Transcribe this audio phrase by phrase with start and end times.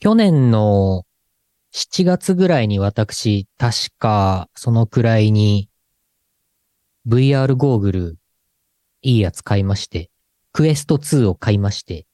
[0.00, 1.04] 去年の
[1.72, 5.68] 7月ぐらいに私、確かそのくらいに
[7.06, 8.18] VR ゴーグル
[9.02, 10.10] いいやつ買いまして、
[10.52, 12.06] クエスト2を買いまして、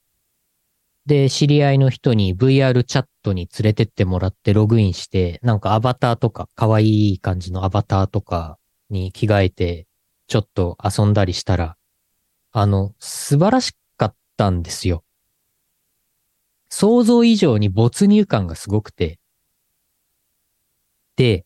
[1.05, 8.59] で、知り合いの人に VR チャットに連れてってもらってログインして、なんかアバターとか、可愛い感じのアバターとか
[8.89, 9.87] に着替えて、
[10.27, 11.77] ちょっと遊んだりしたら、
[12.51, 15.05] あの、素晴らしかったんですよ。
[16.69, 19.19] 想像以上に没入感がすごくて。
[21.15, 21.45] で、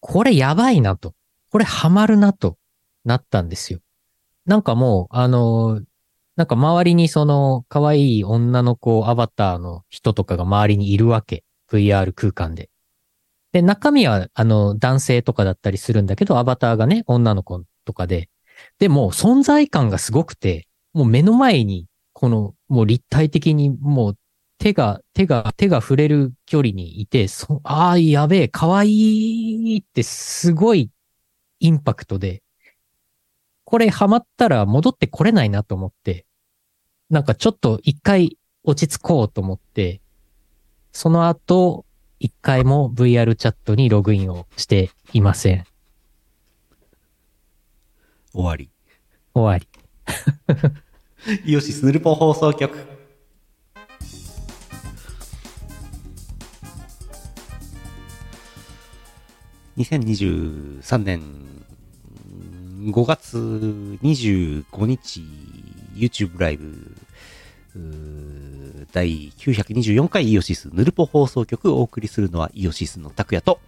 [0.00, 1.14] これやばいなと。
[1.50, 2.58] これハマるなと
[3.04, 3.80] なったんですよ。
[4.46, 5.82] なんかもう、あの、
[6.36, 11.44] なんか周りにその可愛い女の子アバターの人とかが周りにいるわけ。
[11.70, 12.70] VR 空間で。
[13.52, 18.28] で、中身はあの男性とかだったりするんだけど、アバターがね、女の子とかで。
[18.78, 24.18] でも存在感がすごくて、もう目の前に、この、もう立体的にもう
[24.58, 30.90] 手が、手が、手が触れる距離にいて、そ、ああ、やべえ、可愛いってすごい
[31.60, 32.42] インパクトで、
[33.64, 36.26] これハマったら戻ってこれないなと思って、
[37.08, 40.00] なんかちょっと一回落ち着こうと思って、
[40.92, 41.84] その後、
[42.18, 45.64] 一回も VR チャットにログインをしていません。
[48.32, 48.70] 終わり。
[49.34, 49.68] 終わり。
[51.46, 52.97] イオシスヌルポ放送局。
[59.78, 61.22] 2023年
[62.80, 63.38] 5月
[64.02, 65.22] 25日
[65.94, 66.96] YouTube ライブ
[68.90, 73.60] 第924回イオシスヌルポ放送局をお送りするのはイオシスの拓也と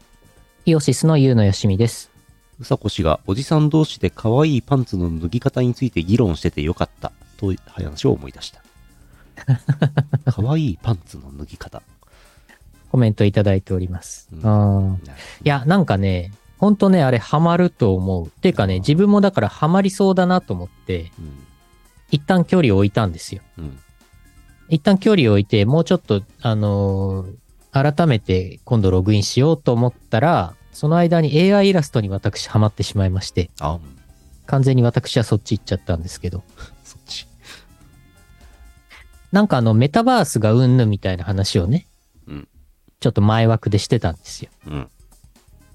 [0.64, 2.10] イオシスのユウのよしみです。
[2.58, 8.64] うさこ氏がおじさん同士で可愛いパンツの脱ぎ方について議論しててよかったという話を思い出した。
[10.32, 11.82] 可愛いパンツの脱ぎ方。
[12.90, 14.28] コメントいただいております。
[14.32, 15.00] うん
[15.44, 18.28] いや、なんかね、ほんとね、あれハマると思う。
[18.28, 21.46] ていうかね、自分もだからハマりそうだなと思って、うん。
[22.10, 23.42] 一旦距離を置いたんですよ。
[23.58, 23.78] うん。
[24.68, 27.34] 一旦距離を置いて、もうちょっと、あのー
[27.72, 33.50] 改めて今度ログインしようと思ったら、その間に AI イラストに私ハマってしまいまして、
[34.46, 36.42] 完全に私はそっち行っちゃったんですけど、
[36.82, 37.26] そっち。
[39.30, 41.86] なんかあのメタバースがうんぬみたいな話をね、
[42.26, 42.48] うん
[43.00, 44.50] ちょっと前枠でしてたんですよ。
[44.66, 44.88] うん。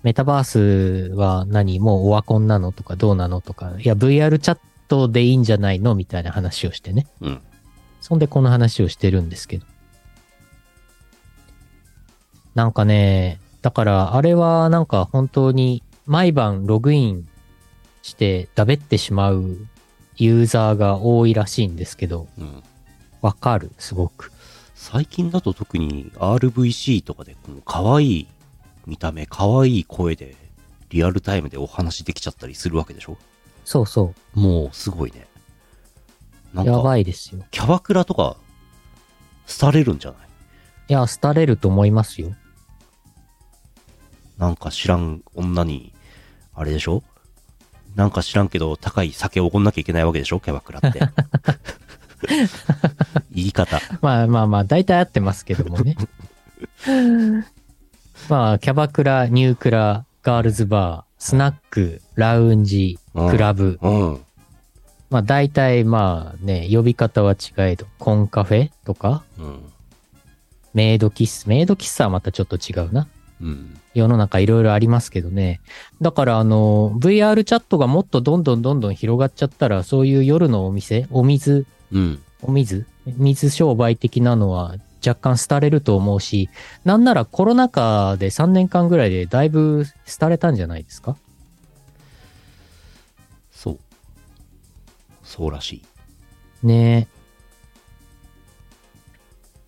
[0.03, 1.79] メタバースは何？
[1.79, 7.07] もうオワコンなのとかどうなのとか、いや VR チャットでいいんじゃないのみたいな話をしてね。
[7.21, 7.41] うん。
[8.01, 9.65] そんでこの話をしてるんですけど。
[12.53, 17.27] なんかね、だからあれはなんか本当に毎晩ログイン
[18.03, 19.57] してだべってしまう
[20.17, 22.63] ユーザーが多いらしいんですけど、うん。
[23.21, 24.31] わかる、すごく。
[24.87, 28.27] 最近だと特に RVC とかで、この可愛い
[28.85, 30.35] 見た目、可愛い声で、
[30.89, 33.17] リアルタイムでお話できちゃったりするわけでしょ？
[33.65, 35.25] そうそもうすごいね。
[36.53, 36.65] なう。
[36.65, 37.43] んか、やばいですよ。
[37.49, 38.37] キャバクラとか、
[39.59, 40.19] 廃れるんじゃない？
[40.89, 42.35] いや、廃れると思いますよ。
[44.37, 45.93] なんか知らん女に、
[46.53, 47.01] あれでしょ？
[47.95, 50.39] なんか知らんけど、高い酒をおごんなきゃいけないわけでしょ？
[50.39, 50.99] キャバクラって。
[53.33, 53.79] 言い方。
[54.01, 55.95] まあまあまあ、大体合ってますけどもね。
[58.29, 63.79] まあ、キャバクラ、ニュークラ、ガールズバー、スナック、ラウンジ、うんクラブ。
[63.81, 64.21] うん。
[65.09, 69.59] まあ大体まあね、呼び方は違えど、コンカフェとか、うん。
[70.73, 73.07] メイド喫茶、メイド喫茶はまたちょっと違うな。
[73.41, 73.79] うん。
[73.93, 75.61] 世の中いろいろありますけどね。
[76.01, 82.21] だからあの、VR チャットがもっとどんどんどんどん広がっちゃったら、そういう夜のお店、お水、うん。
[82.41, 82.85] お水？
[83.05, 84.75] 水商売的なのは
[85.05, 86.49] 若干廃れると思うし、
[86.83, 89.85] なんならコロナ禍で3年間ぐらいでだいぶ
[90.19, 91.15] 廃れたんじゃないですか？
[93.51, 93.79] そう。
[95.23, 95.81] そうらし
[96.63, 96.67] い。
[96.67, 97.15] ねえ。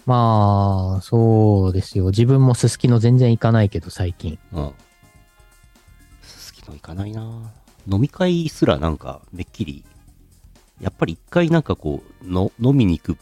[0.06, 2.06] まあ、そうですよ。
[2.06, 4.40] 自分もすすきの全然行かないけど、最近。
[4.54, 4.72] うん。
[6.22, 7.52] すすきの行かないな
[7.88, 9.84] 飲み会すらなんか、めっきり、
[10.82, 13.18] やっぱり一回なんかこう、の、飲みに行く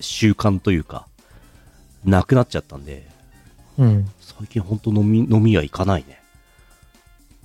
[0.00, 1.06] 習慣というか、
[2.04, 3.08] なくなっちゃったんで、
[3.78, 4.08] うん。
[4.20, 6.20] 最近ほんと飲み、飲み屋行かないね。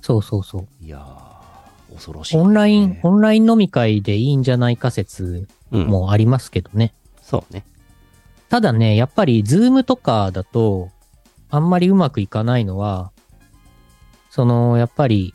[0.02, 0.84] そうそうそう。
[0.84, 5.86] いやー、恐ろしい、オンライン、オンライン飲み会でいいんじゃないか説うん。
[5.86, 6.92] もありますけどね。
[7.22, 7.64] そうね。
[8.48, 10.90] ただね、やっぱり、ズームとかだと、
[11.50, 13.10] あんまりうまくいかないのは、
[14.30, 15.34] その、やっぱり、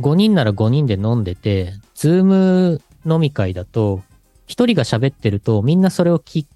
[0.00, 4.02] 5人なら5人で飲んでて、ズーム飲み会だと、
[4.48, 6.46] 1人が喋ってると、みんなそれを聞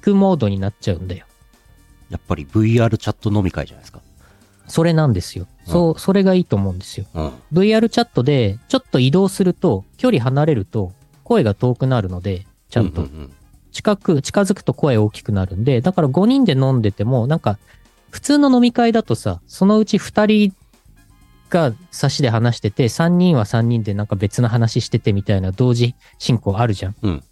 [0.00, 1.26] くモードになっちゃうんだよ。
[2.10, 4.00] やっぱり VR チャット飲み会じゃないですか。
[4.66, 5.46] それなんですよ。
[5.66, 7.06] そう、それがいいと思うんですよ。
[7.14, 7.32] うん。
[7.52, 10.92] VR チャットで、ちょっと移動すると、距離離れると、
[11.24, 13.32] 声が遠くなるので、ちゃんとうううん
[13.72, 17.58] 近く、近づくと声大きくなるんで、だから5人で飲んでても、なんか、
[18.10, 20.54] 普通の飲み会だとさ、そのうち2人
[21.50, 26.96] が差しで話してて、3人は3人でなんか別の話しててみたいな同時進行あるじゃん。
[27.02, 27.22] うん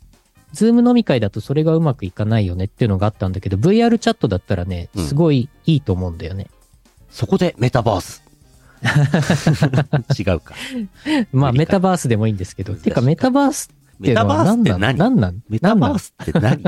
[0.53, 6.47] ズーム飲み会だとそれがうまくいかないよねっていうのがあったんだけど、VR チャットだったらね、うんすごいいいと思うんだよね。
[7.11, 8.23] そこでメタバース。
[10.19, 10.55] 違うか。
[11.33, 12.75] まあ、メタバースでもいいんですけど。
[12.75, 13.71] てか、メタバース
[14.01, 14.99] ってのは何なんって何？
[14.99, 15.43] 何なん？
[15.49, 16.63] メタバースって何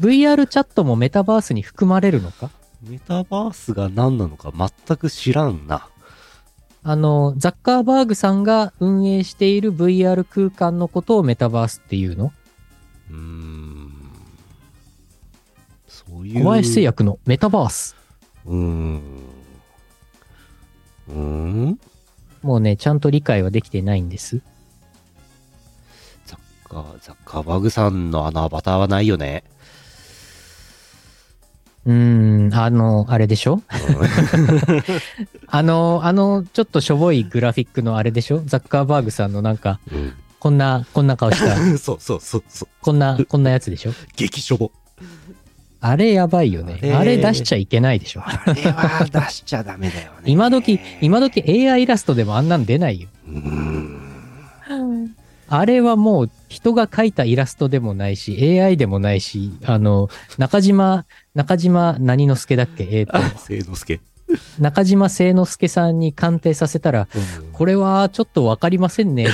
[0.00, 2.50] ?VR チャットもメタバースに含まれるのか？
[2.82, 5.86] メタバースが何なのか全く知らんな。
[6.84, 12.32] あの、ザッカーバーグさんが運営している VR 空間のことをメタバースっていうの？
[13.10, 13.92] うーん。
[15.86, 16.42] そういう。
[16.42, 17.94] 小林製薬のメタバース。
[18.46, 19.00] うーん。
[21.08, 21.78] うーん
[22.42, 24.40] もうね、ちゃんと理解はできてないんです。
[26.26, 29.44] ザッカー、ザッカーバーグさんのあのアバターはないよね。
[31.84, 33.60] うーん、あの、あれでしょ？
[35.48, 38.42] あの、あの、ちょっとしょぼいグラフィックのあれでしょ？
[38.44, 40.12] ザッカーバーグさんのなんか、うん。
[40.38, 42.68] こんな、こんな顔した、そうそうそうそう。
[42.80, 43.92] こんな、こんなやつでしょ？
[44.16, 44.70] 激しょぼ。
[45.80, 46.78] あれやばいよね。
[46.80, 48.22] あれあれ出しちゃいけないでしょ？
[48.24, 50.18] あれは出しちゃダメだよね。
[50.26, 53.08] 今時、今時 AI イラストでもあんなん出ないよ。
[53.26, 55.16] うーん。
[55.54, 60.08] あれはもう人が描いたイラストでもないし、AI でもないし、あの、
[60.38, 61.04] 中島、
[61.34, 62.88] 中島何之助だっけ？
[62.90, 64.00] えっ、と、せいのすけ。
[64.58, 67.06] 中島聖之助さんに鑑定させたら、
[67.52, 69.26] これはちょっとわかりませんね。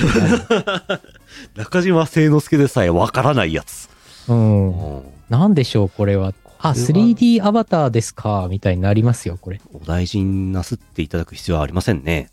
[1.55, 3.89] 中島聖之助でさえわからないやつ。
[4.27, 4.95] うん。
[4.95, 6.33] うんなんでしょう、これは。
[6.57, 9.61] あ、これは 3D アバターですか、みたいになりますよ、これ。
[9.73, 12.29] お大事になすっていただく必要はありませんね。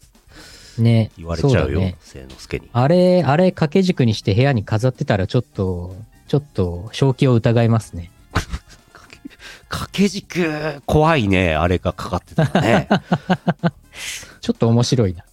[0.83, 1.11] ね。
[1.17, 1.97] 言われちゃうよ、そだね。
[2.01, 2.69] 聖之助に。
[2.73, 5.97] あれ、あれ掛け軸にして部屋に飾ってたらちょっと、
[6.29, 8.11] ちょっと正気を疑いますね。
[9.69, 12.89] 掛け軸、怖いね、あれがかかってたらね。
[14.41, 15.25] ちょっと面白いな。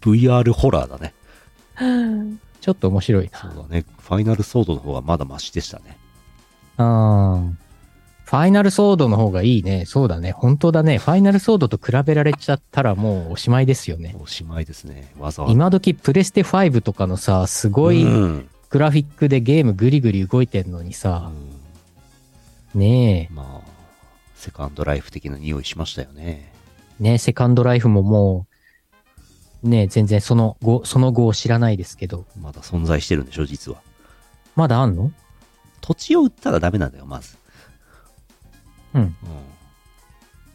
[0.00, 1.14] VR ホラーだね。
[2.60, 3.38] ちょっと面白いな。
[3.40, 3.84] そうだね。
[3.98, 5.98] ファイナルソードの方がまだマシでしたね。
[6.76, 7.61] あー
[8.32, 9.84] ファイナルソードの方がいいね。
[9.84, 10.32] そうだね。
[10.32, 10.96] 本当だね。
[10.96, 14.16] ファイナルソードと比べられちゃったらもうおしまいですよね。
[14.18, 15.12] おしまいですね。
[15.18, 15.52] わざわざ。
[15.52, 21.30] 今時プレステ5とかのさ、すごいうんグラフィックでゲームグリグリ動いてんのにさ、
[22.74, 23.68] うんねまあ、
[24.34, 26.50] セカンドライフ的な匂いしましたよね。
[27.00, 28.46] え、ねえ、セカンドライフもも
[29.62, 33.82] う、ねえ、全然その後、その後を知らないですけど、まだ存在してるんでしょ、実は。
[34.56, 35.12] まだあんの？
[35.82, 37.36] 土地を売ったらダメなんだよ、まず。
[38.94, 39.02] うん。
[39.02, 39.16] うん。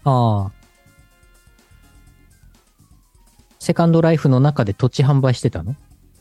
[0.03, 0.51] ああ。
[3.59, 5.75] セカンドライフの中で土地販売してたの？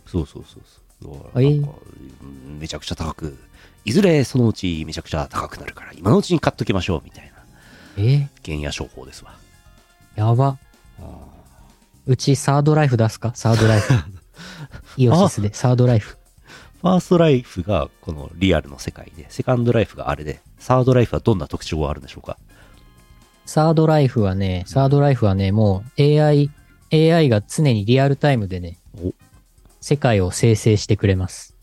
[0.06, 0.62] そうそうそう
[1.02, 1.14] そう。
[1.14, 1.78] だからえーなんか
[2.22, 3.38] うんめちゃくちゃ高く、
[3.84, 8.02] いずれそのうちめちゃくちゃ高くなるから、今のうちに買っときましょう、みたいな。
[8.02, 8.28] え？
[8.44, 9.32] 原野商法ですわ。
[10.16, 10.58] やば。
[10.98, 11.18] あ
[12.06, 13.32] うちサードライフ出すか？
[13.34, 13.94] サードライフ。
[14.96, 16.16] イオシスでサードライフ。
[16.80, 22.38] ファーストライフがこのリアルの世界で、セカンドライフがあれで、サードライフはどんな特徴があるんでしょうか？
[23.44, 26.50] サードライフはね、サードライフはね、もう AI、
[26.92, 29.14] AI が常にリアルタイムでねお、
[29.80, 31.54] 世界を生成してくれます。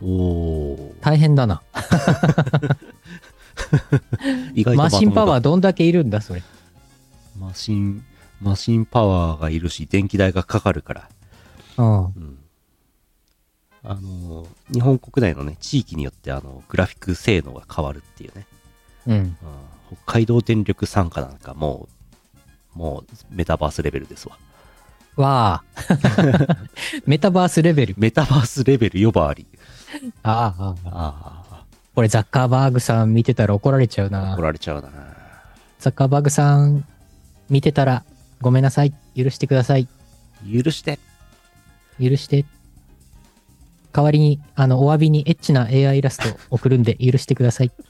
[0.00, 1.62] おー大変だな。
[4.76, 6.42] マシンパワーーどんだけいるんだ、それ。
[7.38, 8.04] マシン、
[8.40, 11.08] マシンパワーがいるし、電気代がかかるから。
[11.78, 12.04] うん。
[12.04, 12.38] うん。
[13.84, 18.46] あの、日本国内のね、地域によってあの、グラフィック性能が変わるっていうね。
[19.06, 19.14] うん。
[19.14, 19.36] うん
[20.04, 21.86] 北海道電力参加なんかも
[22.74, 24.38] う、もうメタバースレベルですわ。
[25.16, 26.56] わあ。
[27.04, 27.94] メタバースレベル。
[27.98, 29.46] メタバースレベル呼ばわり。
[30.22, 30.74] ああ。
[30.86, 34.40] ああ、これザッカーバーグさん見てたら怒られちゃうな怒。
[34.42, 34.88] られちゃうな。
[35.78, 36.86] ザッカーバーグさん
[37.50, 38.04] 見てたら
[38.40, 38.94] ごめんなさい。
[39.14, 39.86] 許してください。
[40.50, 40.98] 許して。
[42.00, 42.46] 許して。
[43.92, 47.70] 代わりに、あの、お詫びにエッチな AI イラスト送るんで許してください。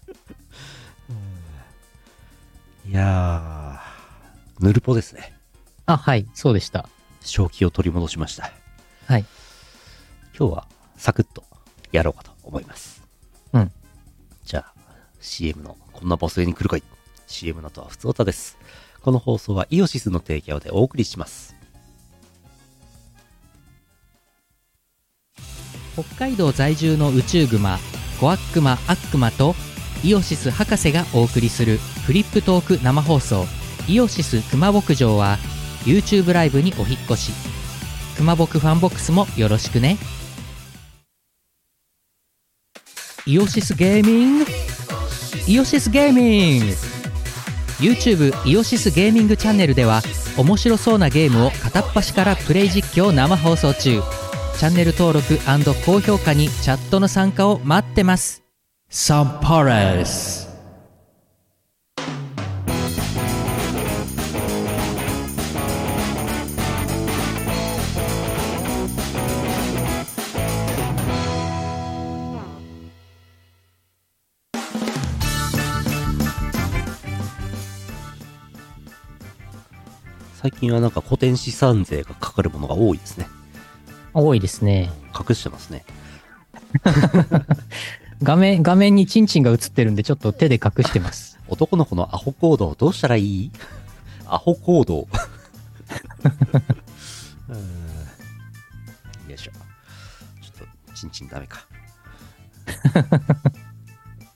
[2.89, 5.33] いやー、ヌルポですね。
[5.87, 6.89] あ、はい、そうでした。
[7.21, 8.53] 正気を取り戻しました。
[9.07, 9.25] はい。
[10.37, 10.67] 今日は
[10.97, 11.45] サクッと
[11.93, 13.03] やろうかと思います。
[13.53, 13.71] うん。
[14.45, 14.75] じゃあ、
[15.21, 16.83] CM のこんなボスへに来るかい
[17.29, 18.59] ?CM の後は普通歌です。
[19.03, 21.55] この放送はイオシスの提供でお送りします。
[25.95, 27.79] 北海道在住の宇宙グマ、
[28.19, 29.55] コアックマアックマと
[30.03, 33.45] イオシス博士がお送りするフリップトーク生放送。
[33.89, 35.39] イオシス熊牧場は
[35.85, 37.33] YouTube ライブにお引っ越し。
[38.17, 39.99] 熊牧ファンボックスもよろしくね。
[43.27, 44.47] イオシスゲーミング？
[45.47, 46.75] イオシスゲーミング。
[47.81, 50.03] YouTube イオシスゲーミングチャンネルでは
[50.39, 54.01] 面白そうなゲームを片っ端からプレイ実況生放送中。
[54.59, 55.39] チャンネル登録
[55.85, 58.43] 高評価にチャットの参加を待ってます
[58.89, 60.53] サンパレス
[80.43, 83.29] 最近はなんか古典資産税がかかるものが多いですね。
[84.14, 84.90] 多いですね。
[85.19, 85.85] 隠してますね。
[88.23, 91.38] 画面、画面にチンチンが映ってるんで、ちょっと手で隠してます。
[91.49, 93.50] 男の子のアホ行動どうしたらいい？
[94.26, 94.95] アホ行動。
[99.28, 99.52] よいしょ。
[99.52, 101.66] ちょっと、チンチンダメか。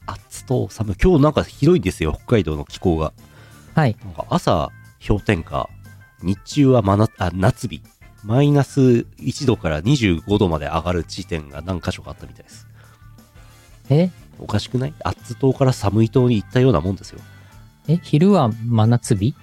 [0.06, 0.96] 暑と寒い。
[1.02, 3.12] 今日なんかひどいんですよ、北海道の気候が。
[3.74, 3.96] はい。
[4.04, 4.70] なんか朝
[5.06, 5.68] 氷点下、
[6.22, 7.82] 日中は真夏あ夏日。
[8.26, 8.80] マイナス
[9.20, 12.66] 1度から25度まで上がる地点が何箇所かあったみたいです。
[13.88, 14.10] え？
[14.40, 14.94] おかしくない？
[15.04, 17.20] 暑島から寒い島に行ったようなもんですよ。
[17.86, 18.00] え？
[18.02, 19.34] 昼は真夏日？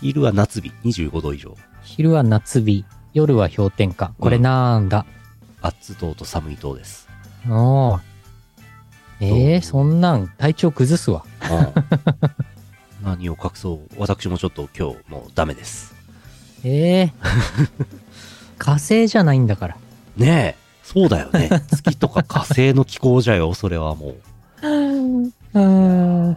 [0.00, 1.54] 昼は夏日、25度以上。
[1.84, 2.86] 昼は夏日。
[3.12, 4.14] 夜は氷点下。
[4.18, 5.04] これなんだ、
[5.60, 7.06] 暑島と寒い島です。
[7.46, 8.00] おー
[9.20, 11.24] えー、そんなん体調崩すわ。
[13.04, 13.80] 何を隠そう。
[13.98, 15.94] 私もちょっと今日もうダメです。
[16.64, 17.12] えー、
[18.62, 19.76] 火星じゃないんだから。
[20.16, 20.62] ねえ。
[20.84, 21.50] そうだよね。
[21.68, 24.16] 月とか火星の気候じゃよ、それはもう。
[25.54, 26.36] うん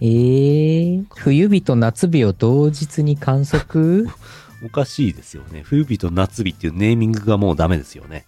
[0.00, 4.08] えー、冬日と夏日を同日に観測？
[4.64, 5.62] おかしいですよね。
[5.64, 8.24] 冬日と夏日っていうネーミングがもうダメですよね。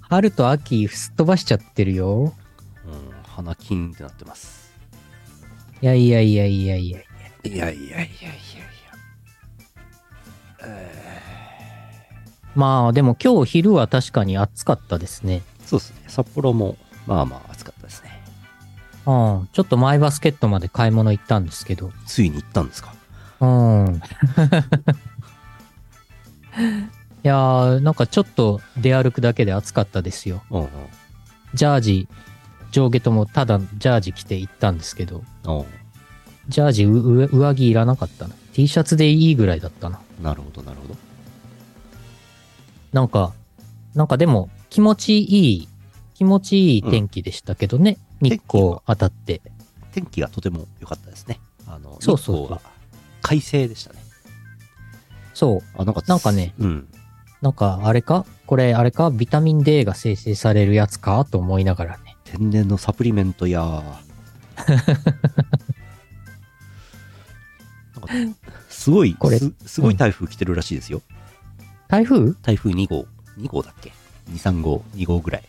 [0.00, 2.34] 春と秋すっ飛ばしちゃってるよ。
[2.84, 4.70] うん、鼻キンってなってます。
[5.80, 6.98] いやいやいやいやいや。
[6.98, 7.02] い
[7.44, 8.04] やいやいやいやい
[10.60, 11.23] や。
[12.54, 15.42] まあでも今日昼は確かに暑かったですね。
[15.64, 16.04] そうですね。
[16.08, 18.22] 札幌も、まあまあ暑かったですね。
[19.06, 19.12] う
[19.44, 19.48] ん。
[19.52, 21.90] ちょっとマイバスケットまで買い物行ったんですけど。
[22.06, 22.94] ついに行ったんですか？
[23.40, 24.00] うん。
[27.24, 30.42] いやー、なんかちょっと出歩くだけで暑かったですよ。
[30.50, 30.68] うんうん。
[31.54, 32.08] ジャージ、
[32.70, 35.22] 上下ともただジャージ着て行ったんですけど、
[36.48, 38.34] ジャージう上上着いらなかったな。
[38.52, 40.00] T シャツでいいぐらいだったな。
[40.22, 40.96] なるほど、なるほど。
[42.94, 43.34] なんか、
[43.94, 45.68] なんかでも気持ちいい、
[46.14, 47.98] 気持ちいい天気でしたけどね。
[48.20, 49.42] 日光当たって。
[49.90, 51.40] 天気がとても良かったですね。
[51.66, 52.60] あの、そうそうそう
[53.20, 53.98] 快晴でしたね。
[55.34, 55.62] そう。
[55.76, 56.88] あ、なんか、なんかね、うん。
[57.42, 58.26] なんかあれか？
[58.46, 59.10] これあれか？
[59.10, 61.24] ビタミン D が生成されるやつか？
[61.24, 62.16] と思いながらね。
[62.22, 63.82] 天然のサプリメントや
[68.68, 71.02] すごいこれす、すごい台風来てるらしいですよ。
[71.94, 72.34] 台風？
[72.42, 73.06] 台風2号。
[73.38, 73.92] 2号だっけ
[74.28, 75.44] ?2、3号、2号ぐらい。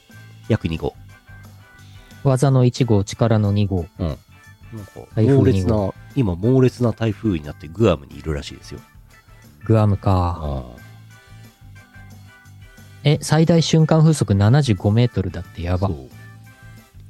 [0.47, 0.93] 約2号。
[2.23, 3.87] 技の1号、力の2号。
[3.97, 4.07] うん。
[4.07, 4.19] なんか、
[5.15, 8.79] 台風猛烈2号な、今猛烈な台風になってグアムにいるらしいですよ。
[9.65, 10.39] グアムか。
[10.39, 10.63] あ
[13.03, 15.95] え、最大瞬間風速75メートルだってやばそ。
[15.95, 16.09] う。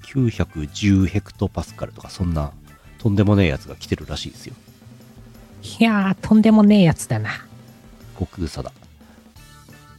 [0.06, 2.54] 910ヘクトパスカルとか、そんな、
[3.00, 4.56] とんでもねえやつが来てるらしいですよ。
[5.82, 7.32] いやー、とんでもねえやつだな。
[8.18, 8.72] 極空差だ。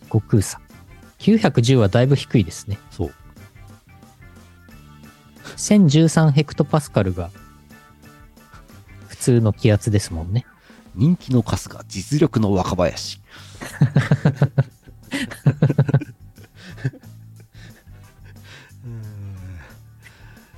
[0.07, 0.61] 悟空さ。
[1.19, 2.79] 910はだいぶ低いですね。
[2.91, 3.13] そう。
[5.57, 7.31] 1013ヘクトパスカルが
[9.09, 10.45] 普通の気圧ですもんね。
[10.95, 13.21] 人気の春日、実力の若林。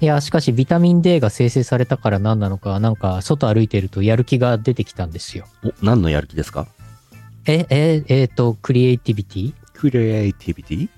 [0.00, 5.46] いやー、しかしビタミン D が生成されたから何なのか、なんか外歩いてるとやる気が出てきたんですよ。
[5.64, 6.68] お、何のやる気ですか？
[7.50, 10.88] え、え、えーと、クリエイティビティクリエイティビティ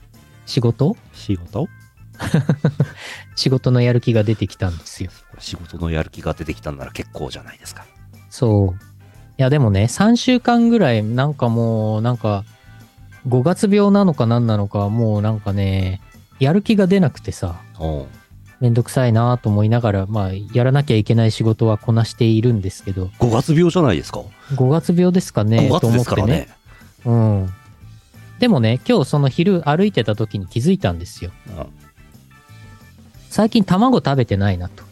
[0.47, 0.97] 仕事？
[1.12, 1.69] 仕事？
[3.37, 5.12] 仕事のやる気が出てきたんですよ。
[5.38, 7.87] 仕事のやる気が出てきたんなら結構じゃないですか。
[8.30, 8.83] そう。
[9.38, 12.45] いや、でもね、3週間ぐらい、なんかもう、なんか、
[13.28, 16.00] 5月病なのか何なのか、もうなんかね、
[16.40, 17.61] やる気が出なくてさ、
[18.61, 24.23] めんどくさいなと思いながら、まあ、やらなきゃいけない仕事はこなしているんですけど、5月病じゃないですか
[24.55, 26.49] ？5月病ですかね、5と思って月ですからねね。。
[27.07, 27.52] うん。
[28.38, 31.33] でもね、今日その昼歩いてた時に気づいたんですよ。
[31.57, 31.67] うん
[33.31, 34.83] 最近卵食べてないなと。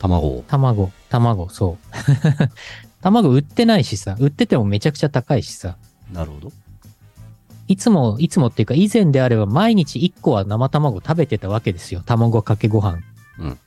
[0.00, 0.44] 卵を？
[0.48, 2.42] 卵、卵、そう。
[3.00, 5.76] 卵売ってないしさ、売っててもめちゃくちゃ高いしさ。
[6.12, 6.52] なるほど。
[7.68, 12.02] いつも、いつもっていうか以前であれば毎日1個は生卵食べてたわけですよ。
[12.04, 12.98] 卵かけご飯。
[13.38, 13.58] うん。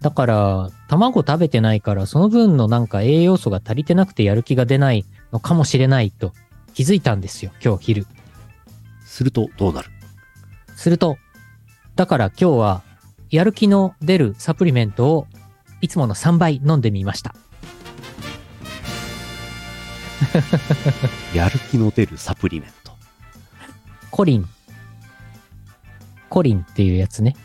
[0.00, 6.32] だから、卵食べてないから、その分のなんか栄養素が足りてなくてやる気が出ないのかもしれないと
[6.74, 7.52] 気づいたんですよ。
[7.64, 8.06] 今日昼。
[9.06, 9.88] するとどうなる？
[10.76, 11.16] すると、
[11.96, 12.82] だから今日は、
[13.30, 15.26] やる気の出るサプリメントを、
[15.80, 17.34] いつもの3倍飲んでみました。
[21.34, 22.92] やる気の出るサプリメント。
[24.10, 24.48] コリン。
[26.28, 27.36] コリンっていうやつね。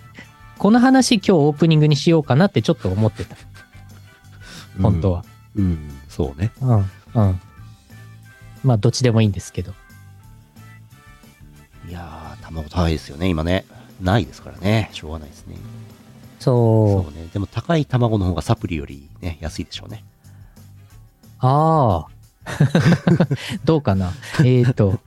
[0.57, 3.35] この話今日オープニングにしようかなってちょっと思ってた。
[4.81, 5.25] 本当は。
[5.55, 5.65] うん。
[5.65, 6.51] うん、そうね。
[6.61, 6.77] うん。
[7.15, 7.41] うん。
[8.63, 9.73] まあ、どっちでもいいんですけど。
[11.87, 13.65] いやー、卵高いですよね、今ね。
[14.01, 14.89] ないですからね。
[14.93, 15.55] しょうがないですね。
[16.39, 17.03] そう。
[17.03, 17.27] そうね。
[17.33, 20.03] でも高い卵の方がサプリよりね、安いでしょうね。
[21.39, 22.18] ああ。
[23.65, 24.11] どうかな？
[24.39, 24.99] えっ、ー、と。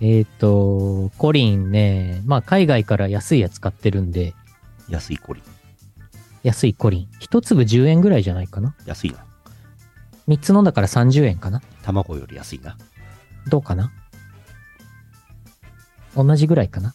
[0.00, 4.34] えっ、ー、と、コリンね、まあ海外から安いやつ買ってるんで、
[4.88, 5.44] 安いコリン。
[6.42, 7.08] 安いコリン。
[7.20, 8.74] 一粒10円ぐらいじゃないかな？
[8.84, 9.24] 安いな。
[10.28, 11.62] 3つ飲んだから30円かな？
[11.82, 12.76] 卵より安いな。
[13.48, 13.92] どうかな？
[16.16, 16.94] 同じぐらいかな？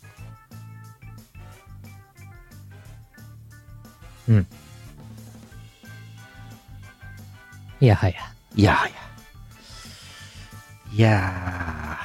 [4.27, 4.47] うん。
[7.79, 8.13] いやはや。
[8.55, 8.93] いやはや。
[10.93, 11.97] いや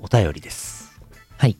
[0.00, 0.92] ー、お便りです。
[1.38, 1.56] はい。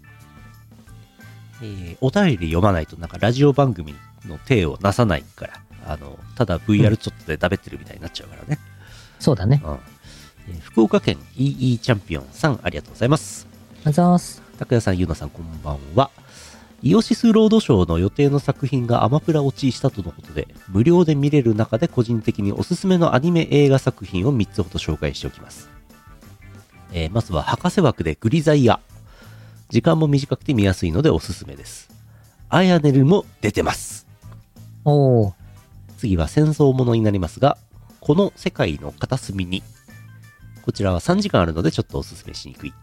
[1.63, 3.95] えーお便り読まないとなんかラジオ番組
[4.27, 5.55] の手をなさないから、
[5.87, 8.59] あの、ただ VR ちょっとで食べてるみたいになっちゃうからね。
[9.19, 9.61] そうだね。
[9.65, 9.79] うん。
[10.49, 13.47] えー福岡県 EE チャンピオンさんありがとうございます。
[13.85, 14.43] あざーす。
[14.59, 16.11] 拓也さん、ゆうなさん、こんばんは。
[16.83, 25.71] イオシスロードショーの予定の作品がアマプラ落ちしたとのことで、無料で見れる中で個人的におすすめのアニメ映画作品を3つほど紹介しておきます。
[26.93, 28.81] えーまずは、博士枠でグリザイア。
[29.71, 31.91] 時間も短くて見やすいのでおすすめです。
[32.49, 34.07] アヤネルも出てます。
[34.85, 35.33] おー。
[35.97, 37.59] 次は戦争ものになりますが、
[38.01, 39.63] この世界の片隅に。
[40.63, 42.75] こちらは3時間あるのでちょっとおすすめしにくい。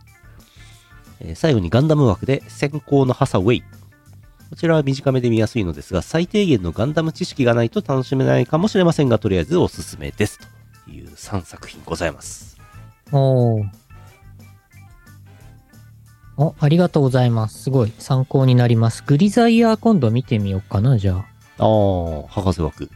[1.19, 3.63] えー最後にガンダム枠で先行のハサウェイ。
[4.54, 10.38] こちらは短めで見やすいのですが、最低限のガンダム知識がないと楽しめないかもしれませんが、とりあえずおすすめです。
[10.86, 12.56] という3作品ございます。
[13.12, 13.66] おー。
[16.38, 17.63] お、ありがとうございます。
[17.63, 19.04] すごい参考になります。
[19.08, 21.26] グリザイヤー今度見てみようかな、じゃ
[21.58, 22.92] あー、博士枠。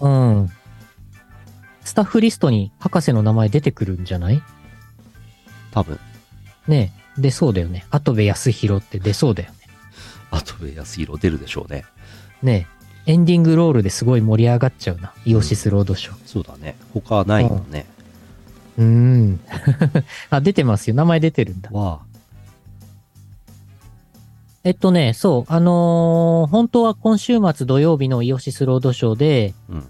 [0.00, 0.06] あ。
[0.06, 0.50] うん。
[1.82, 4.40] スタッフリストに博士の名前出てくるんじゃない？
[5.72, 5.98] 多分、
[6.68, 7.84] ねえ、出そうだよね。
[7.90, 9.56] 跡部康弘って出そうだよね。
[10.36, 11.84] 後で安色出るでしょうね。
[12.42, 12.66] ね
[13.06, 15.12] え、エンディングロールですごい盛り上がっちゃうな。
[15.24, 16.16] イオシスロードショー。
[16.26, 16.76] そうだね。
[16.92, 17.86] 他はないもんね。
[18.78, 19.40] うーん。
[20.30, 20.96] あ、出てますよ。
[20.96, 21.70] 名前出てるんだ。
[21.72, 22.00] わ
[24.64, 29.88] えっとね、そう、あのー本当は今週末土曜日のイオシスロードショーで、あ、うん。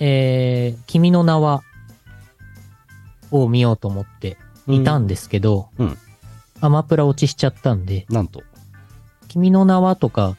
[0.00, 1.62] えー、君の名は
[3.30, 4.36] を見ようと思って
[4.68, 5.98] いたんですけど、うん
[6.60, 8.44] アマプラ落ちしちゃったんで、なんと。
[9.32, 10.36] 君の名はとか、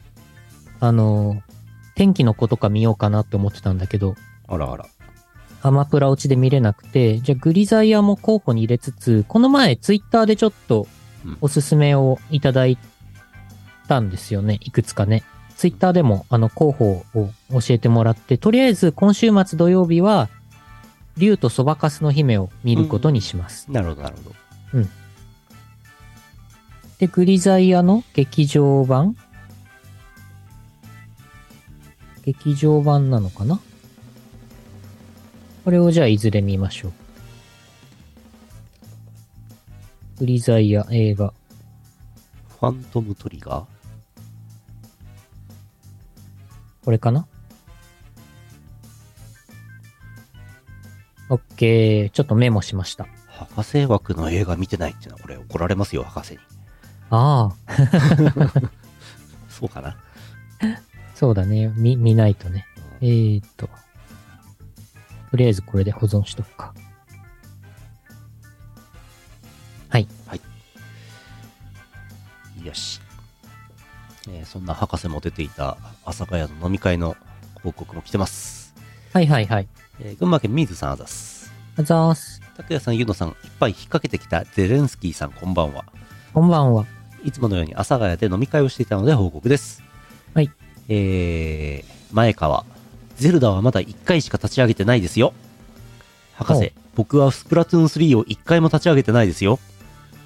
[0.80, 1.54] あのー
[1.96, 4.16] 天気の子とか見ようかなって思ってたんだけど、
[4.48, 4.88] あらあら。
[5.62, 10.88] アマプラ落ちで見れなくて、じゃあグリザイアも候補に入れつつ、この前ツイッターでちょっと
[11.24, 12.80] うんおすすめをいただい
[13.88, 14.58] たんですよね。
[14.62, 15.24] いくつかね。
[15.56, 20.30] ツイッターでもあの候補を教えてもらって、とりあえず今週末土曜日は、
[21.18, 23.72] 竜とそばかすの姫を見ることにします。
[23.72, 24.36] なるほど、なるほど。
[27.04, 29.18] で、グリザイアの劇場版？
[32.24, 33.60] 劇場版なのかな？
[35.66, 36.94] これをじゃあいずれ見ましょう。
[40.20, 41.34] グリザイア映画。
[42.62, 43.66] ファントムトリガー？
[46.86, 47.28] これかな？
[51.28, 52.10] オッケー。
[52.12, 53.08] ちょっとメモしました。
[53.28, 56.40] 博士枠の映画見てないっていうのはこれ怒られますよ、博士に。
[57.16, 57.54] ああ、
[59.48, 59.96] そうかな。
[61.14, 61.68] そうだね。
[61.76, 62.66] 見、見ないとね。
[63.02, 63.70] えーっと。
[65.30, 66.74] とりあえずこれで保存しとくか。
[69.90, 70.08] はい。
[72.64, 73.00] よし。
[74.30, 77.16] えーそんな博士も出ていた朝ヶ谷の飲み会の
[77.62, 78.74] 報告も来てます。
[79.14, 79.68] はいはいはい。
[80.00, 81.52] えー群馬県水さんあざす。
[81.78, 82.42] あざーす。
[82.58, 85.86] 拓也さん、ゆうのさん、いっぱい引っ掛けてきたゼレンスキーさん、こんばんは。
[86.34, 86.86] こんばんは。
[87.24, 89.84] いつものように阿佐ヶ谷で飲み会をしていたので報告です。
[90.34, 90.52] はい。
[90.90, 92.66] えー、前川。
[93.18, 95.34] ゼルダはまだ1回しか立ち上げてないですよ。
[96.36, 99.60] 博士、僕はスプラトゥーン3を1回も立ち上げてないですよ。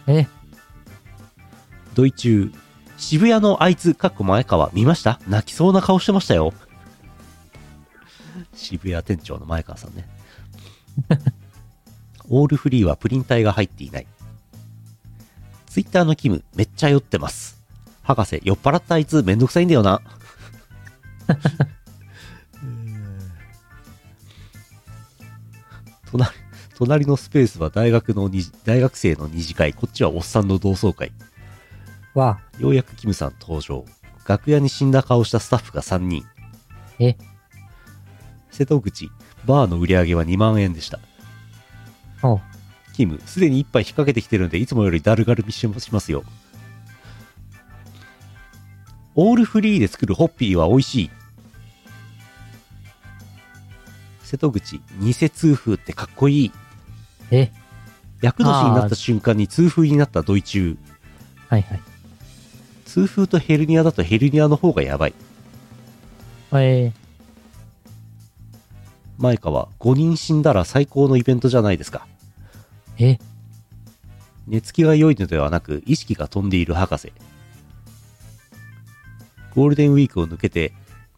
[0.08, 0.26] え、
[1.94, 2.52] ドイ中。
[2.98, 5.20] 渋谷のあいつ、かっこ前川、見ました？
[5.28, 6.54] 泣きそうな顔してましたよ。
[8.56, 10.08] 渋谷店長の前川さんね。
[12.30, 14.08] オールフリーはプリン体が入っていない。
[15.68, 17.62] ツイッターのキム、めっちゃ酔ってます。
[18.04, 20.02] 博士、酔っ払ったあいつめんどくさいんだよな。
[26.10, 26.32] 隣
[26.78, 28.30] 隣のスペースは大学の
[28.64, 31.12] 大学生の二次会、こっちはおっさんの同窓会。
[32.14, 33.84] わようやくキムさん登場。
[34.28, 36.24] 楽屋に死んだ顔したスタッフが3人。
[37.00, 37.16] え、
[38.52, 39.10] 瀬戸口、
[39.46, 41.00] バーの売り上げは2万円でした。
[42.22, 42.40] お
[42.98, 46.24] キム、すでに一杯引っ掛けてきてるんで、いつもよりだるがるみしますよ。
[49.14, 51.10] オールフリーで作るホッピーは美味しい。
[54.24, 56.52] 瀬戸口、偽通風ってかっこいい。
[57.30, 57.52] え、
[58.24, 60.76] 厄年になった瞬間に痛風になったドイ中。
[61.50, 61.82] はいはい。
[62.86, 65.14] 痛風とヘルニアだとヘルニアの方がやばい。
[66.54, 66.94] え
[69.20, 72.08] 前川、5人死んだら最高のイベントじゃないですか。
[72.98, 73.20] ー、え、
[74.48, 77.14] 寝つきが良いのではなく、意識が飛んでいる博士。
[79.54, 80.72] ゴールデンウィークを抜けて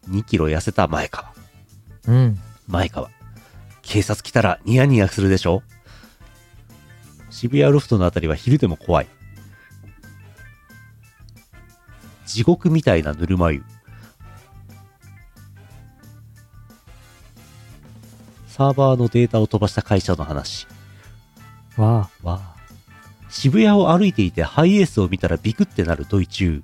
[0.08, 1.32] 2キロ痩せた前川。
[2.06, 2.38] うん。
[2.68, 3.10] 前川。
[3.82, 5.62] 警察来たらニヤニヤするでしょ？
[7.28, 9.08] 渋谷ロフトのあたりは昼でも怖い。
[12.26, 13.62] 地獄みたいなぬるま湯。
[18.46, 20.66] サーバーのデータを飛ばした会社の話。
[21.76, 22.56] わあ、わあ。
[23.30, 26.62] 渋谷を歩いていてハイエースを見たらビクってなるドイチュー。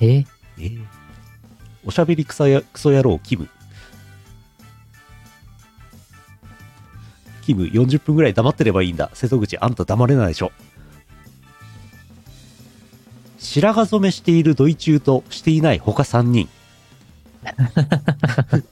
[0.00, 0.24] え、
[0.58, 0.84] えー
[1.88, 3.48] おしゃべりクソやクソ野郎キム。
[7.42, 9.08] キム40分ぐらい黙ってればいいんだ。
[9.14, 10.50] 瀬戸口あんた黙れないでしょ。
[13.38, 16.48] 白髪染めしているドイチューとしていない他3人。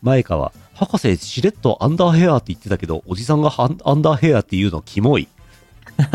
[0.00, 5.26] 前川、博士しれっとアンダーヘアって言ってたけど、おじさんがアンダーヘアって言うのキモい。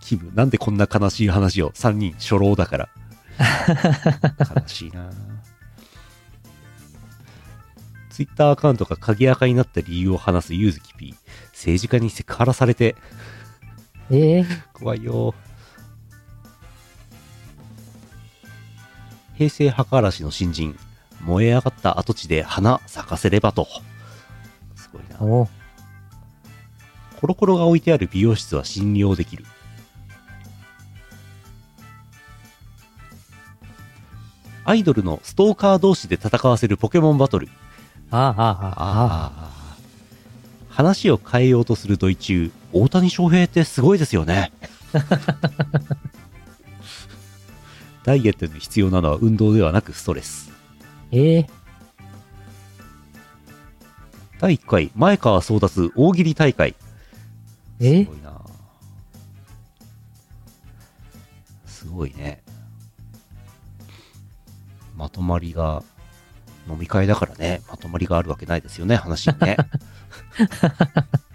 [0.00, 2.90] キム、なんでこんな悲しい話を ?3 人初老だから。
[3.38, 3.46] 悲
[4.68, 5.08] しいな
[8.10, 11.14] ツイッターアカウントが鍵垢になった理由を話すユーズキピー。
[11.52, 12.94] 政治家にセクハラされて、
[14.10, 15.34] え怖いよ。
[19.38, 20.76] 平成墓荒らしの新人。
[21.20, 23.68] 燃え上がった跡地で花咲かせればと。
[24.74, 25.20] すごいな。
[25.20, 25.48] お
[27.20, 29.44] コロコロが置いてある美容室は信用できる。
[34.64, 37.48] アイドルのストーカー同士で戦わせるポケモンバトル。
[38.10, 39.50] ああ、ああ、ああ。
[40.68, 44.50] 話を変えようとするドイ中、大谷翔平ってすごいですよね。
[48.08, 50.50] ダイエットに必要なのは運動ではなくストレス。
[51.10, 51.46] ええ
[54.40, 56.74] 第1回、前川争奪大喜利大会。
[57.80, 58.06] え？
[58.06, 58.40] すごいな
[61.66, 62.42] すごいね。
[64.96, 65.82] まとまりが、
[66.66, 69.58] 飲み会だからね、まとまりがあるわけないですよね、話にね。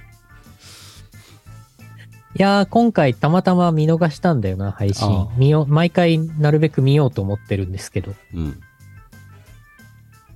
[2.36, 5.28] いやー、今回たまたま見逃したんだよな、配あ信あ。
[5.38, 8.14] 見よう、毎回なるべく見ようと思ってるんですけど。
[8.34, 8.60] うん。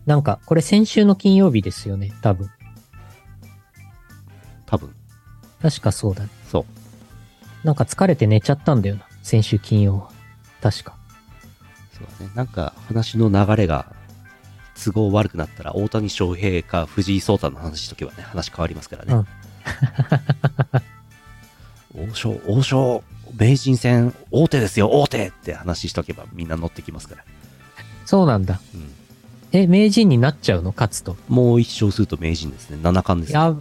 [0.05, 2.49] なんか、これ先週の金曜日ですよね、多分。
[4.67, 4.93] 多分、
[5.62, 6.29] 確かそうだね。
[6.51, 6.60] そ
[7.63, 7.65] う。
[7.65, 10.10] なんか疲れて寝ちゃったんだよな、先週金曜は。
[10.62, 10.95] 確か。
[11.97, 12.31] そうだね。
[12.36, 13.91] なんか話の流れが
[14.81, 19.23] 都合悪くなったら大谷翔平か藤井聡太の話しとけばね、話変わりますからね。
[21.95, 23.04] 王将、王将、
[23.38, 27.23] 名人戦、大手ですよ、大手って話しとけばみんな乗ってきますから。
[28.06, 28.60] そうなんだ。
[28.73, 28.91] うん。
[29.52, 30.71] え、名人になっちゃうの？
[30.71, 31.15] 勝つと。
[31.28, 32.78] もう一勝すると名人ですね。
[32.82, 33.39] 七冠です、ね。
[33.39, 33.56] や、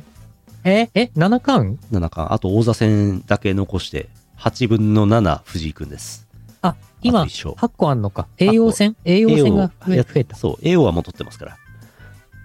[0.64, 1.78] え、え、七冠？
[1.90, 2.34] 七冠。
[2.34, 4.08] あと王座戦だけ残して、
[4.38, 6.26] 8分の7藤井君です。
[6.62, 8.26] あ、今、あと一勝8個あんのか。
[8.38, 8.96] 栄養戦？
[9.04, 10.36] 栄養戦が増えや増えた。
[10.36, 11.56] そう、AO はもう取ってますから。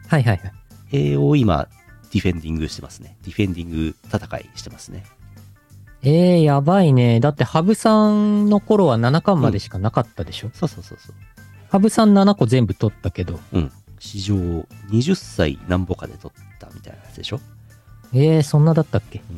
[0.07, 0.53] はいはいはい。
[0.91, 1.67] AO 今、
[2.11, 3.17] ディフェンディングしてますね。
[3.23, 5.03] ディフェンディング戦いしてますね。
[6.03, 7.19] えー、やばいね。
[7.19, 10.49] だって、羽生さんの頃は七冠までしかなかったでしょ？
[10.53, 11.15] そうそうそうそう。
[11.69, 13.39] 羽生さん7個全部取ったけど。
[13.53, 13.71] うん。
[13.99, 14.35] 史上
[14.89, 17.39] 20歳なんぼかで取ったみたいなやつでしょ？
[18.13, 19.21] えー、そんなだったっけ？
[19.29, 19.37] うん。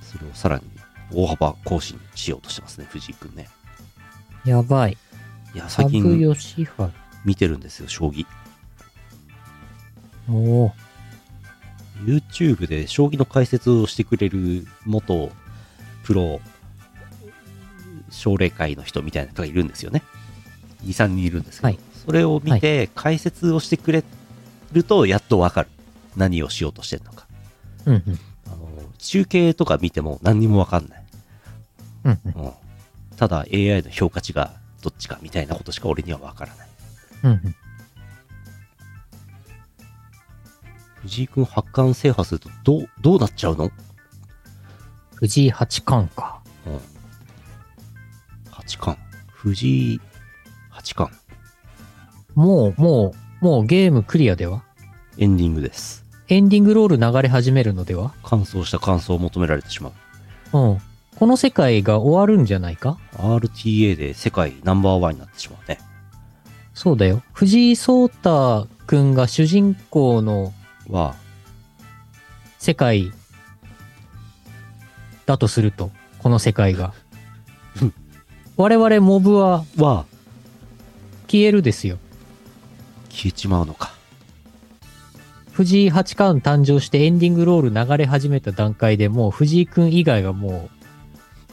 [0.00, 0.62] それをさらに
[1.12, 3.48] 大幅更新しようとしてますね、藤井くんね。
[4.46, 4.96] やばい。
[5.54, 6.34] いや、羽最近。
[7.26, 8.24] 見てるんですよ、将棋。
[10.30, 10.34] お
[10.64, 10.72] お。
[12.04, 15.30] YouTube で将棋の解説をしてくれる元
[16.06, 16.40] プロ
[18.10, 20.02] 奨励会の人みたいな人がいるんですよね。
[20.84, 24.04] 2、3人いるんですけど、はいそれを見て解説をしてくれ
[24.70, 25.68] るとやっとわかる。
[26.16, 27.26] 何をしようとしてるのか。
[27.84, 28.18] うんうん。
[28.46, 28.56] あの
[28.98, 31.04] 中継とか見ても何にもわかんない。
[32.04, 32.44] うんうん。
[32.44, 32.52] うん
[33.16, 36.68] ただ AI の評価値がどっちかみたいなことしか俺にはわからない。
[37.24, 37.54] うんうん。
[41.00, 43.72] 藤井君八冠制覇するとどう、どうなっちゃうの？
[45.16, 46.40] 藤井八冠か。
[46.66, 46.80] うん。
[48.50, 49.02] 八冠。
[49.32, 50.00] 藤井
[50.70, 51.18] 八冠。
[52.34, 54.62] もう、もう、もうゲームクリアでは？
[55.18, 56.04] エンディングです。
[56.28, 58.12] エンディングロール流れ始めるのでは？
[58.22, 59.90] 完走した感想を求められてしま
[60.52, 60.58] う。
[60.58, 60.78] うん。
[61.16, 65.78] この世界が終わるんじゃないか？RTA で世界ナンバーワンになってしまうね。
[66.74, 67.22] そうだよ。
[67.32, 70.52] 藤井聡太くんが主人公の
[70.90, 71.14] は、
[72.58, 73.12] 世界
[75.26, 76.94] だとすると、この世界が
[77.80, 77.94] うん。
[78.56, 80.06] 我々モブはは、
[81.26, 81.98] 消えるですよ。
[83.10, 83.92] 消えちまうのか。
[85.52, 90.76] 藤井八冠誕生してエンディングロール流れ始めた段階でもう藤井くん以外がもう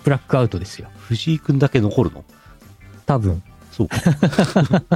[0.04, 0.90] ブラックアウトですよ。
[0.98, 2.26] 藤井君だけ残るの？
[3.06, 3.42] 多分。
[3.72, 3.98] そうか。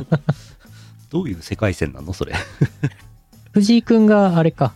[1.10, 2.12] どういう世界線なの？
[2.12, 2.34] それ。
[3.54, 4.74] 藤井くんがあれか。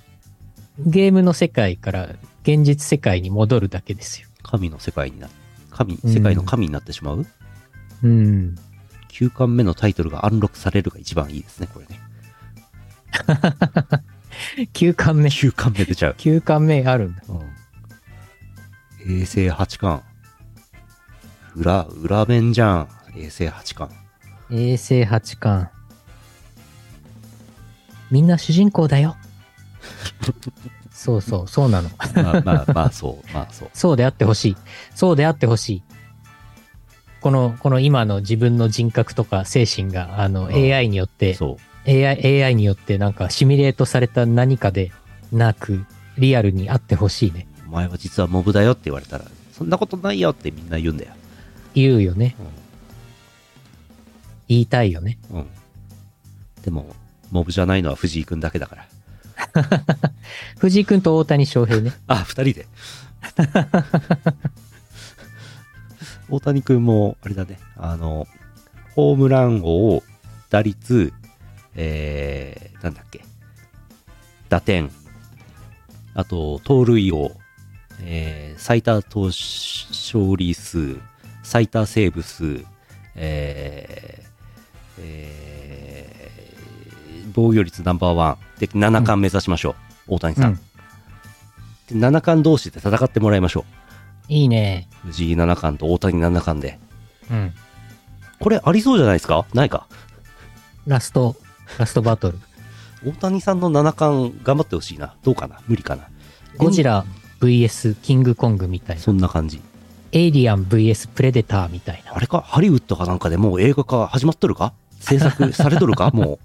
[0.79, 2.09] ゲームの世界から
[2.43, 4.27] 現実世界に戻るだけですよ。
[4.43, 5.29] 神の世界にな、
[5.69, 7.25] 神、うん世界の神になってしまう、
[8.03, 8.55] うん。
[9.09, 11.99] ?9 巻目のタイトルがアンロックされるが一番いいですね、これね。
[14.73, 15.29] 9巻目。
[15.29, 16.15] 9巻目出ちゃう。
[16.17, 17.23] 9巻目あるんだ。
[17.29, 19.21] うん。
[19.21, 20.03] 衛星八冠。
[21.55, 22.87] 裏、裏面じゃん。
[23.15, 23.97] 衛星八冠。
[24.51, 25.69] 衛星八冠。
[28.09, 29.15] みんな主人公だよ。
[31.01, 31.89] そうそう、そうなの。
[32.13, 33.69] まあまあまあ、そう、まあそう。
[33.73, 34.57] そうであってほしい。
[34.93, 35.83] そうであってほしい。
[37.21, 41.89] この、この今の自分の人格とか精神が、あの、うん AI によって、そう。
[41.89, 44.91] AI、AI によってなんかシミュレートされた何かで
[45.31, 45.87] なく、
[46.19, 47.47] リアルにあってほしいね。
[47.67, 51.13] お前は実はモブだよって言われたら、そんなことないよってみんな言うんだよ。
[51.73, 52.35] 言うよね。
[54.47, 55.17] 言いたいよね。
[55.31, 55.39] うん。
[55.39, 55.47] うん。
[56.63, 56.95] でも、
[57.31, 58.87] モブじゃないのは藤井君だけだから。
[60.59, 61.93] 藤井くんと大谷翔平ね。
[62.07, 62.67] あ、二人で。
[66.29, 68.27] 大谷君も、あれだね、あの、
[68.95, 70.01] ホームラン王、
[70.49, 71.13] 打率、
[71.75, 73.23] えー、なんだっけ、
[74.49, 74.89] 打点、
[76.13, 77.31] あと、盗塁王、
[78.01, 79.37] えー、最多投手
[79.91, 80.97] 勝利数、
[81.43, 82.63] 最多セーブ数、
[83.15, 84.31] えー、
[84.99, 89.71] えー、防御率ナンバーワンで7冠目指しましょ
[90.07, 90.51] う、大谷さん。
[90.51, 90.59] うん
[91.89, 93.65] で七冠同士で戦ってもらいましょ
[94.29, 94.87] いいね。
[95.03, 95.07] う。
[95.07, 96.79] 藤井七冠と大谷七冠で。
[97.29, 97.53] うん。
[98.39, 99.45] これありそうじゃないですか？
[99.53, 99.87] ないか？
[100.87, 101.35] ラスト、
[101.77, 102.39] ラストバトル。
[103.05, 105.15] 大谷さんの七冠頑張ってほしいな。
[105.23, 105.59] どうかな？
[105.67, 106.07] 無理かな？
[106.57, 107.03] ゴジラ
[107.41, 109.01] VS キングコングみたいな。
[109.01, 109.59] そんな感じ。
[110.13, 112.15] エイリアン VS プレデターみたいな。
[112.15, 112.39] あれか？
[112.41, 114.73] ハリウッドかなんかでもう映画化始まっとるか？
[115.01, 116.11] 制作されとるか？
[116.11, 116.39] も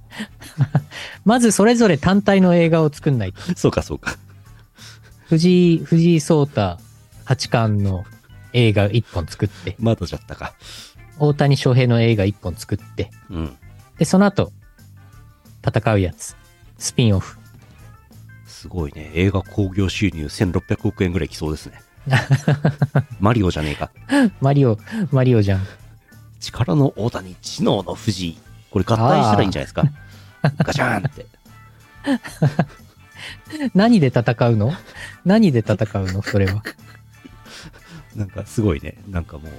[1.24, 3.40] まずそれぞれ単体の映画を作んないと。
[3.52, 3.54] う。
[3.56, 4.16] そうかそうか。
[5.28, 6.78] 藤井、藤井聡太
[7.24, 8.04] 八冠の
[8.52, 10.54] 映画一本作って、まだじゃったか。
[11.18, 13.56] 大谷翔平の映画一本作って、うん。
[13.98, 14.52] で、その後、
[15.66, 16.36] 戦うやつ。
[16.78, 17.38] スピンオフ。
[18.46, 19.10] すごいね。
[19.14, 21.80] 映画興行収入1600億円ぐらいきそうですね。
[23.18, 23.90] マリオじゃねえか。
[24.40, 24.78] マリオ、
[25.10, 25.66] マリオじゃん。
[26.40, 28.38] 力の大谷、知能の藤井。
[28.76, 29.84] これ合体したらいいんじゃないですか？
[30.58, 31.26] ガチャーンって。
[33.74, 34.72] 何で戦うの？
[35.24, 36.22] 何で戦うの？
[36.22, 36.62] それは。
[38.14, 38.96] なんかすごいね。
[39.08, 39.52] なんかもう、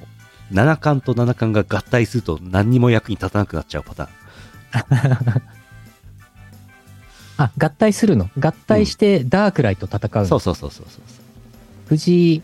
[0.52, 5.42] 七冠と七冠が合体すると何にも役に立たなくなっちゃうパターン。
[7.38, 8.30] あ、合体するの？
[8.40, 11.02] 合体してダークライと戦うの、そうそうそうそうそう。
[11.88, 12.42] 藤井、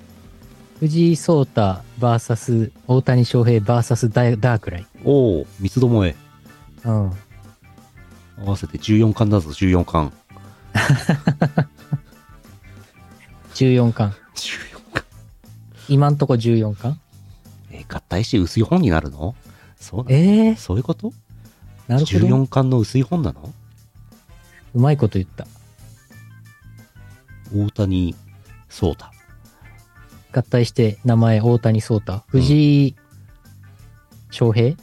[0.79, 4.87] 藤井聡太 VS 大谷翔平 VS ダダークライ。
[5.03, 6.15] おお、三つどもえ。
[6.85, 7.11] うん、
[8.39, 10.11] 合わせて14巻だぞ14巻。
[13.53, 14.09] 14巻。
[14.35, 15.03] 14巻。
[15.87, 16.99] 今んとこ14巻？
[17.71, 19.35] えー、合体して薄い本になるの？
[19.79, 21.13] そうなの、えー、そういうこと？
[21.87, 22.27] なるほど。
[22.27, 23.53] 14巻の薄い本なの？
[24.73, 25.45] うまいこと言った。
[27.55, 28.15] 大谷
[28.69, 29.05] 壮太。
[30.31, 32.23] 合体して名前大谷壮太。
[32.27, 32.95] 藤井、うん、
[34.31, 34.75] 翔平？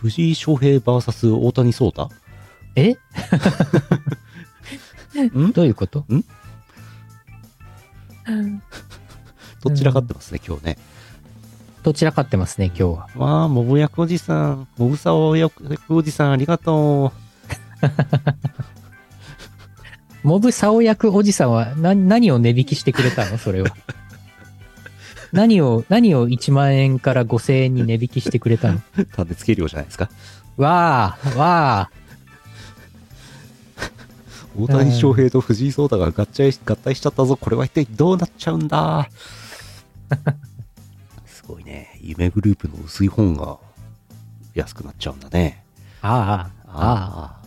[0.00, 2.10] 藤井翔平 VS 大谷壮太
[2.76, 2.96] え
[5.54, 6.00] どういうこと？
[6.12, 6.24] ん？
[9.62, 10.78] どちらかってますね、今日ね。
[11.82, 13.08] どちらかってますね、今日は。
[13.16, 17.12] わあ、もぶやくおじさん、もぶさおやくおじさん、ありがと
[20.22, 20.26] う。
[20.28, 23.38] もぶさおやくおじさんは、な、何を値引きしてくれたの？
[23.38, 23.70] それは。
[25.32, 28.80] 何を、何を1万円から5000円に値引きしてくれたの？
[28.96, 30.08] 立て付け料じゃないですか。
[30.56, 31.90] わあ、わあ。
[34.58, 37.36] 大谷翔平と藤井聡太が合体しちゃったぞ。
[37.36, 39.08] これは一体どうなっちゃうんだ？
[41.26, 41.98] すごいね。
[42.00, 43.58] 夢グループの薄い本が
[44.54, 45.62] 安くなっちゃうんだね。
[46.02, 47.46] ああ、ああ。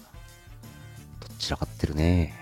[1.19, 2.35] どっちらかってるね。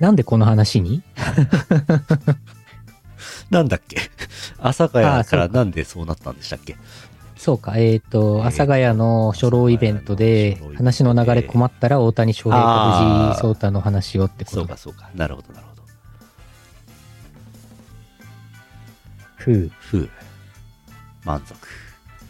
[0.00, 1.02] なんでこの話に？
[3.50, 3.98] なんだっけ？
[4.58, 6.76] 阿佐ヶ谷からなんでそうなったんでしたっけ？
[7.36, 15.10] そうか、えっ、ー、と、阿佐ヶ谷の初老イベントで、話の流れ困ったら大谷翔平と藤井聡太の話をってことそうか、そうか。
[15.16, 15.82] なるほど、なるほど。
[19.36, 19.72] ふう。
[19.80, 20.10] ふう。
[21.24, 21.56] 満足。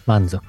[0.07, 0.42] 満足。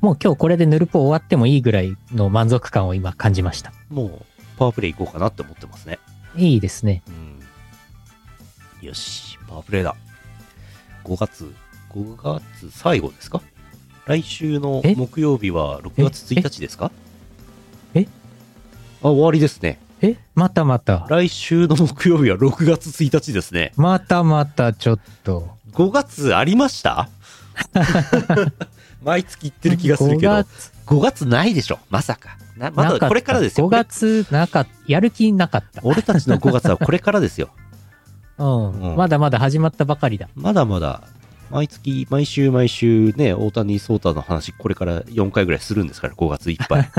[0.00, 3.72] もう今日これでヌルポ終わってもいいぐらいの満足感を今感じました。
[3.88, 4.24] もう、
[4.56, 5.98] パワープレイ行こうかなって思ってますね。
[6.36, 7.02] いいですね。
[7.08, 7.33] うん
[8.84, 9.96] よし、パワープレイだ。
[11.04, 11.54] 5月、
[11.90, 13.40] 5月最後ですか？
[14.06, 16.90] 来週の木曜日は6月1日ですか？
[17.94, 18.06] え？
[19.02, 19.80] あ、終わりですね。
[20.02, 20.16] え？
[20.34, 21.06] またまた。
[21.08, 23.72] 来週の木曜日は6月1日ですね。
[23.76, 25.48] またまた、ちょっと。
[25.72, 27.08] 5月ありました？
[29.02, 30.32] 毎月言ってる気がするけど。
[30.32, 32.36] 5月 ,5 月ないでしょ、まさか。
[32.56, 33.66] まだこれからですよ。
[33.66, 35.80] 5月なかやる気なかった。
[35.84, 37.48] 俺たちの5月はこれからですよ。
[38.38, 40.28] うん、まだまだ始まったばかりだ。
[40.34, 41.02] まだまだ、
[41.50, 46.90] 毎月、毎週毎週ね、大谷聡太の話、これから4回ぐらいするんですから、5月いっぱい。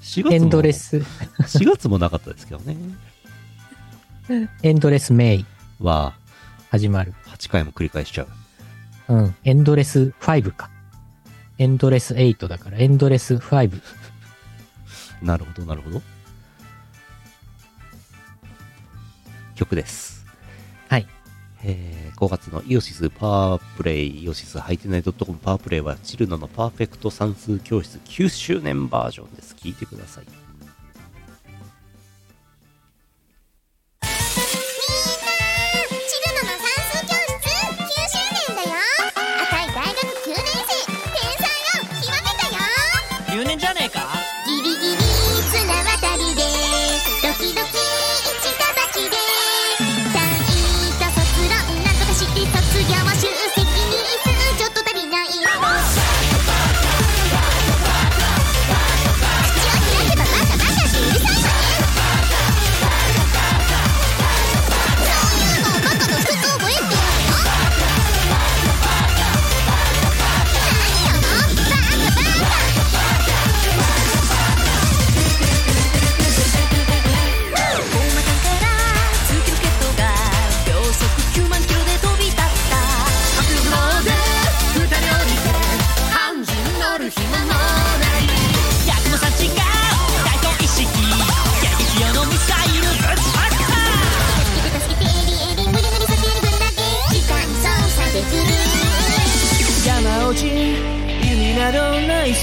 [0.00, 0.98] 4月エンドレス。
[0.98, 2.76] 4月もなかったですけどね。
[4.62, 5.46] エンドレスメイ
[5.80, 6.14] は、
[6.70, 7.14] 始まる。
[7.26, 8.26] 8回も繰り返しちゃ
[9.08, 9.14] う。
[9.14, 10.70] うん、エンドレス5か。
[11.58, 13.82] エンドレス8だから、エンドレス5。
[15.20, 16.00] なるほど、なるほど。
[19.60, 20.24] 曲です。
[20.88, 21.06] はい。
[21.62, 29.54] えー、5月のイオシスパワープレイ、イオシスハイテナイドットコムパワープレイはチルノのパーフェクト算数教室9周年バージョンです。
[29.54, 30.39] 聴いてください。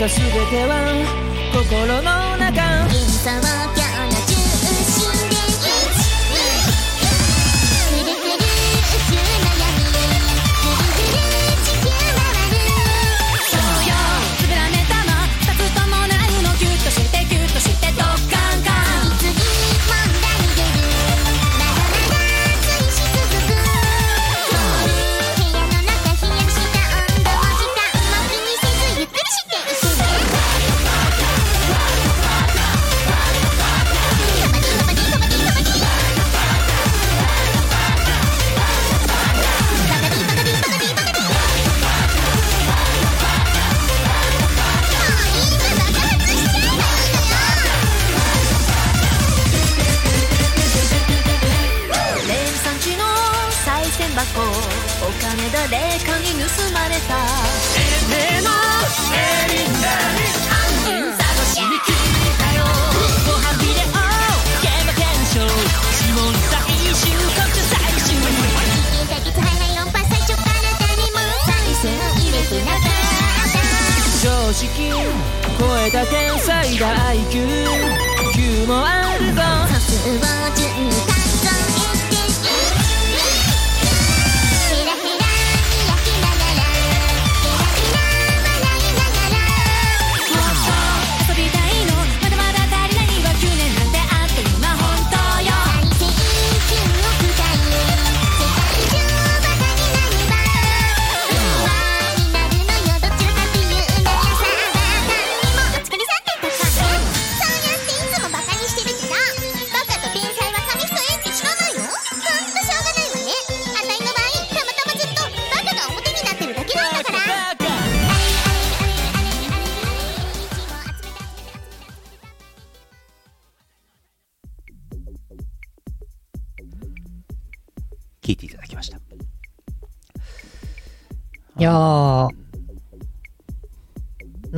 [0.07, 1.26] 全ては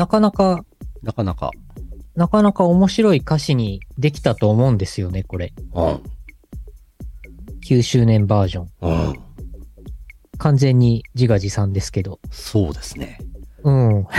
[0.10, 0.66] かなか、
[1.02, 1.52] なかなか、
[2.16, 5.54] なかなか面白い歌詞にできたと思うんですよね、これ。
[5.74, 6.02] うん、
[7.66, 8.70] 9周年バージョン。
[8.82, 9.16] うん、
[10.38, 12.20] 完全に自画自賛ですけど。
[12.32, 13.20] そうですね。
[13.64, 14.06] うん。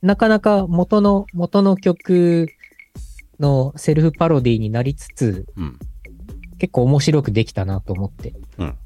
[0.00, 2.48] なかなか元の、元の曲
[3.40, 5.78] のセルフパロディになりつつ、うん、
[6.58, 8.76] 結構面白くできたなと思ってうん。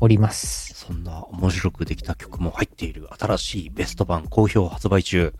[0.00, 0.71] おります。
[0.84, 5.32] そんな面白くできた曲も入っている新しいベスト版好評発売中。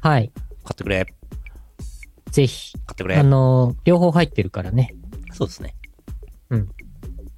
[0.00, 0.32] はい。
[0.64, 1.06] 買ってくれ。
[2.30, 2.72] ぜひ。
[2.72, 3.22] 買ってくれあ。
[3.22, 4.94] の、両方入ってるからね。
[5.32, 5.74] そうですね。
[6.48, 6.70] うん。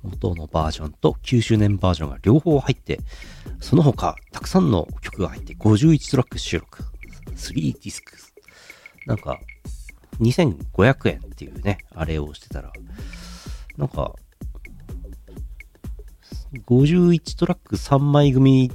[0.05, 3.01] 元のバージョンと9周年バージョンが両方入って、
[3.59, 6.85] その他、たくさんの曲が入って51トラック収録。
[7.35, 8.13] 3ディスク。
[9.07, 9.41] なんか、
[10.21, 12.73] 2500円っていうね、あれをしてたら、
[13.77, 14.15] なんか、
[16.67, 18.71] 51トラック3枚組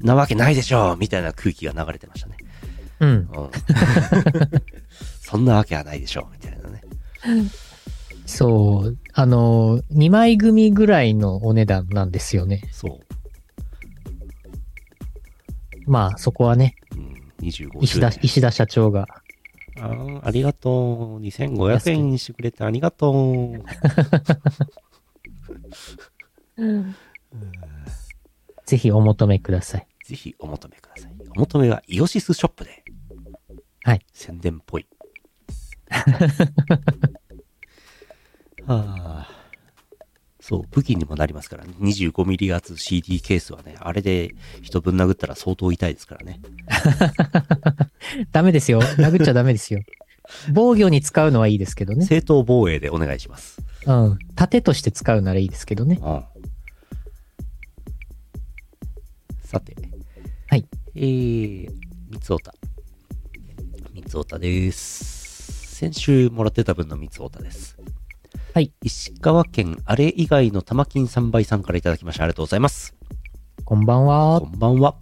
[0.00, 2.36] なわけないでしょみたいな空気が流れてましたね。
[3.00, 3.10] うん。
[3.10, 3.28] うん。
[5.20, 6.82] そんなわけはないでしょみたいなね。
[8.26, 8.98] そう。
[9.12, 12.62] あの、2枚組ぐらいのお値段なんですよね。
[12.70, 13.00] そう。
[15.86, 19.06] まあ、そこはね、うん、25石田、石田社長が。
[19.78, 21.20] あーありがとう。
[21.20, 23.64] 2500円にしてくれてありがとう。
[28.66, 29.86] ぜひお求めください。
[30.04, 31.12] ぜひお求めください。
[31.36, 32.84] お求めはイオシスショップで。
[33.82, 34.06] はい。
[34.12, 34.86] 宣伝っぽい。
[38.66, 39.40] はあ。
[40.40, 41.72] そう、武器にもなりますからね。
[41.80, 46.40] 25ミリ厚 CD ケースはね、あれで人ぶん殴ったら相当痛いですからね。
[48.32, 48.82] ダメですよ。
[48.82, 49.80] 殴っちゃダメですよ。
[50.52, 52.04] 防御に使うのはいいですけどね。
[52.04, 53.62] 正当防衛でお願いします。
[53.86, 54.18] うん。
[54.34, 56.00] 盾として使うならいいですけどね。
[56.02, 56.24] うん。
[59.50, 59.74] さて。
[60.46, 60.64] はい。
[60.94, 61.68] えー、
[62.08, 62.54] 三つおた。
[63.92, 65.74] 三つおたです。
[65.74, 67.76] 先週もらってた分の三つおたです。
[68.54, 68.72] はい。
[68.80, 72.22] 石川県あれ以外の玉金3倍さんからいただきました。
[72.22, 72.94] ありがとうございます。
[73.64, 74.46] こんばんはこ。
[74.46, 74.94] んばんは。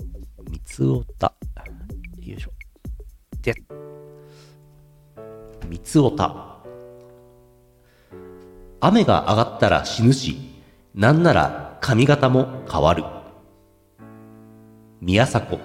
[0.50, 1.34] 三つおた。
[2.22, 2.50] よいしょ。
[3.42, 3.54] で、
[5.68, 6.56] 三つおた。
[8.80, 10.38] 雨が上がったら死ぬし、
[10.94, 13.17] なんなら髪型も変わる。
[15.00, 15.58] 宮迫。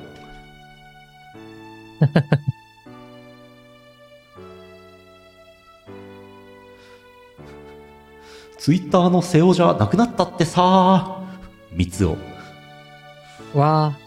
[8.58, 11.22] ツイッターの瀬尾じゃなくなったってさ
[11.72, 12.16] 三つお。
[13.54, 13.98] わ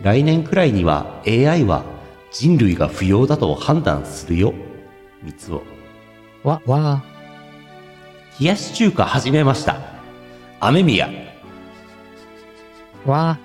[0.00, 1.84] 来年くらいには AI は
[2.30, 4.54] 人類が不要だと判断するよ。
[5.22, 5.62] 三つを。
[6.44, 7.02] ー、わ、わ
[8.38, 9.80] 冷やし中華始めました。
[10.60, 11.31] 雨宮。
[13.06, 13.38] ー、わ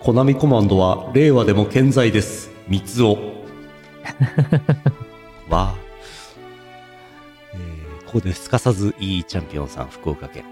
[0.00, 2.50] コナミコマンドは令和でも健在です。
[2.68, 3.18] 三つを。
[5.50, 5.74] わあ。
[7.54, 10.44] えー、ここですかさずいいチャンピオンさん、福岡県。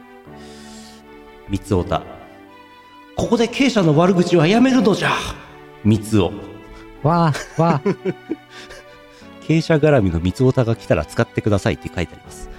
[1.49, 2.03] 三つおた。
[3.17, 5.13] ここで経営者の悪口はやめるのじゃ。
[5.85, 6.31] 三つお。
[6.31, 6.35] ー、
[7.03, 8.15] わー、わー。
[9.47, 12.51] 傾斜絡みの三つおたが来たら使ってくださいって書いてあります。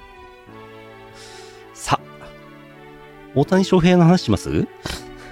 [3.36, 4.66] 大谷翔平の話します？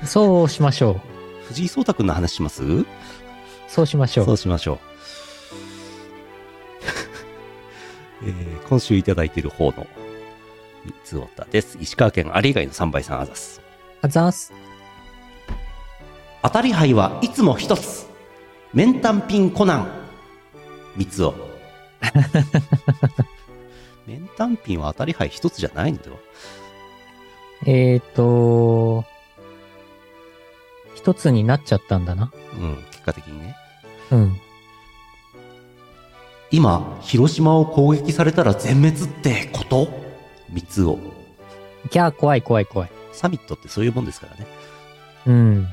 [0.05, 1.01] そうしましょう。
[1.49, 2.85] 藤井聡太くんの話します？
[3.69, 4.25] そうしましょ。
[4.25, 4.79] そううしましょう。
[8.27, 9.87] えー今週いただいている方の
[10.85, 11.79] 三つおたです。
[11.81, 13.61] 石川県あれ以外の3倍さんあざす。
[14.03, 14.53] あざーす。
[16.43, 18.07] 当たり牌はいつも一つ。
[18.75, 19.89] メンタンピンコナン。
[20.97, 21.35] 三つお。
[24.07, 26.17] メンタンピンは当たり牌一つじゃないのでは
[27.67, 29.05] えっ、と、
[30.95, 32.33] 一つになっちゃったんだな。
[32.59, 33.57] うん、結果的にね。
[34.11, 34.41] うん。
[36.51, 39.89] 今、広島を攻撃されたら全滅ってこと？
[40.51, 40.99] 三つを。
[41.91, 42.91] キャー、怖い怖い怖い。
[43.13, 44.47] サミットってそういうもんですからね。
[45.27, 45.67] うん。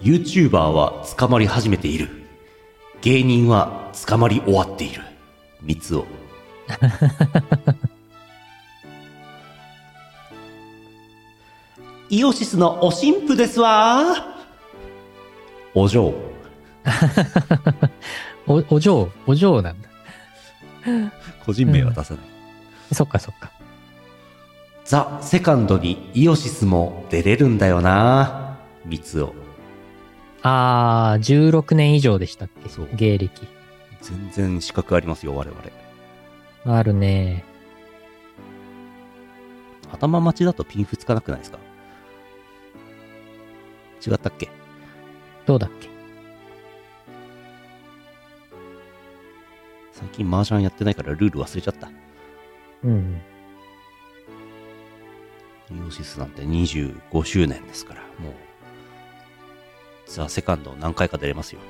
[0.00, 2.08] YouTuber は捕まり始めている。
[3.00, 5.02] 芸人は捕まり終わっている。
[5.62, 6.06] 三つを。
[12.10, 14.04] イオシスのお神父ですわ
[15.74, 16.14] お嬢。
[18.46, 19.88] お、お嬢、お嬢なんだ。
[21.44, 22.94] 個人名は出さない。
[22.94, 23.50] そっかそっか。
[24.86, 28.56] ザ・セカンドにイオシスも出れるんだよな
[28.86, 29.34] 三つを。
[30.42, 32.68] あー、16年以上でしたっけ？
[32.70, 33.46] そう芸歴。
[34.00, 36.74] 全然資格ありますよ、我々。
[36.78, 37.44] あるね。
[39.92, 41.58] 頭待ちだとピンフつかなくないですか？
[44.06, 44.48] 違ったっけ？
[45.46, 45.88] どうだっけ？
[49.92, 51.90] 最近麻雀やってないからルール忘れちゃった。
[52.84, 53.20] うん。
[55.70, 58.32] イオシスなんて25周年ですから、もう、
[60.06, 61.60] ザ・セカンド何回か出れますよ。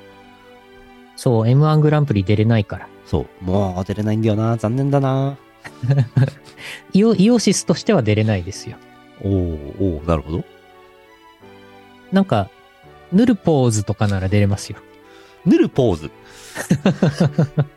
[1.17, 2.87] そう、M1 グランプリ出れないから。
[3.05, 5.37] そう、もう出れないんだよな残念だな
[6.93, 8.77] イオ、イオシスとしては出れないですよ。
[9.21, 10.45] おーおーなるほど。
[12.11, 12.49] なんか、
[13.11, 14.77] ヌルポーズとかなら出れますよ。
[15.45, 16.11] ヌルポーズ？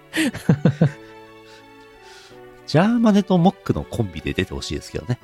[2.66, 5.18] ジャーマネとモックのコンビで出てほしいですけどね。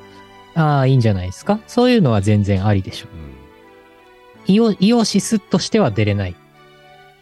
[0.54, 1.60] ああ、いいんじゃないですか？
[1.66, 3.06] そういうのは全然ありでしょ。
[4.46, 4.54] うん。
[4.54, 6.36] イオ、イオシスとしては出れない。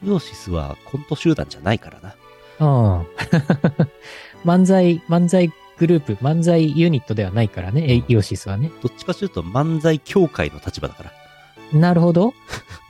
[0.05, 2.15] イオシスはコント集団じゃないからな。
[2.59, 2.65] う
[3.03, 3.07] ん。
[4.45, 8.71] 漫才、漫才グループ、漫才ユニットではないからね、えイオシスはね。
[8.83, 11.13] どっちかというと漫才協会の立場だから。
[11.73, 12.35] なるほど。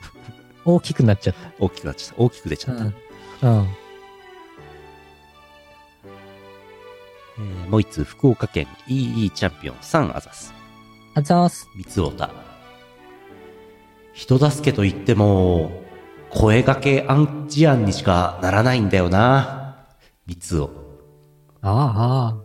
[0.65, 2.21] 大きくなっちゃっ大きくなっちゃった。
[2.21, 2.83] 大きく出ちゃた。
[2.83, 2.93] っ
[3.41, 3.47] た。
[3.49, 3.57] うん。
[3.59, 3.67] うん。
[7.39, 10.53] えーもう一つ、福岡県 EE チャンピオン3アザス。
[11.13, 11.67] あざーす。
[11.75, 12.31] 三つおた。
[14.13, 15.83] 人助けと言っても、
[16.31, 19.85] 声掛けアンチ案にしかならないんだよな。
[20.25, 20.71] 三つお。
[21.61, 22.37] ああ、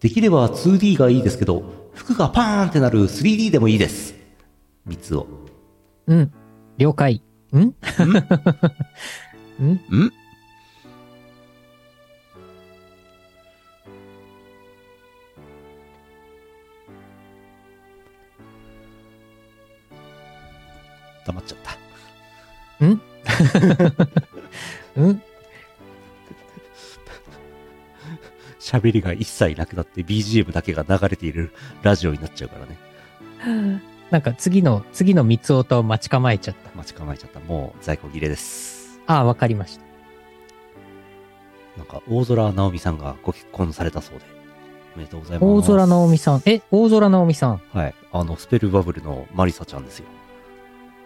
[0.00, 1.62] できれば 2D がいいですけど、
[1.94, 4.14] 服がパーンってなる 3D でもいいです。
[4.90, 5.28] 三つお。
[6.08, 6.32] うん。
[6.76, 7.22] 了解。
[7.52, 7.58] ん？
[7.58, 7.62] ん？
[7.62, 7.66] ん？
[9.70, 10.12] ん？
[21.24, 21.58] 黙っちゃっ
[22.80, 22.86] た。
[22.86, 23.00] ん？
[28.58, 32.76] 喋りが一切なくなって BGM だけが流れているラジオになっちゃうからね。
[34.10, 36.70] なんか次の、次の三つ音を待ち構えちゃった。
[36.76, 37.38] 待ち構えちゃった。
[37.40, 39.00] もう在庫切れです。
[39.06, 39.84] ああ、わかりました。
[41.76, 44.24] なんか大空直美さんがご結婚されたそうで。
[44.96, 45.44] おめでとうございます。
[45.44, 46.42] 大空直美さん。
[46.44, 47.62] え、大空直美さん。
[47.72, 47.94] はい。
[48.12, 50.06] あの、スペルバブルのマリサちゃんですよ。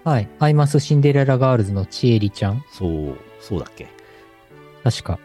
[0.05, 0.29] はい。
[0.39, 2.65] アイマスシンデレラガールズのちえりちゃん。
[2.71, 3.89] そう、そうだっけ。
[4.83, 5.19] 確か。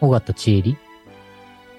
[0.00, 0.76] 尾形ちえり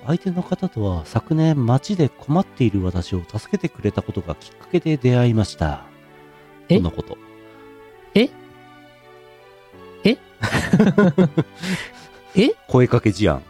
[0.08, 5.84] 相手の方とは昨年街で困っている私を助けてくれたことがきっかけで出会いました。
[6.70, 6.78] え？
[6.78, 7.18] とのこと。
[8.16, 8.30] え？
[10.06, 10.18] え？
[12.36, 12.54] え？
[12.70, 13.44] 声かけ事案。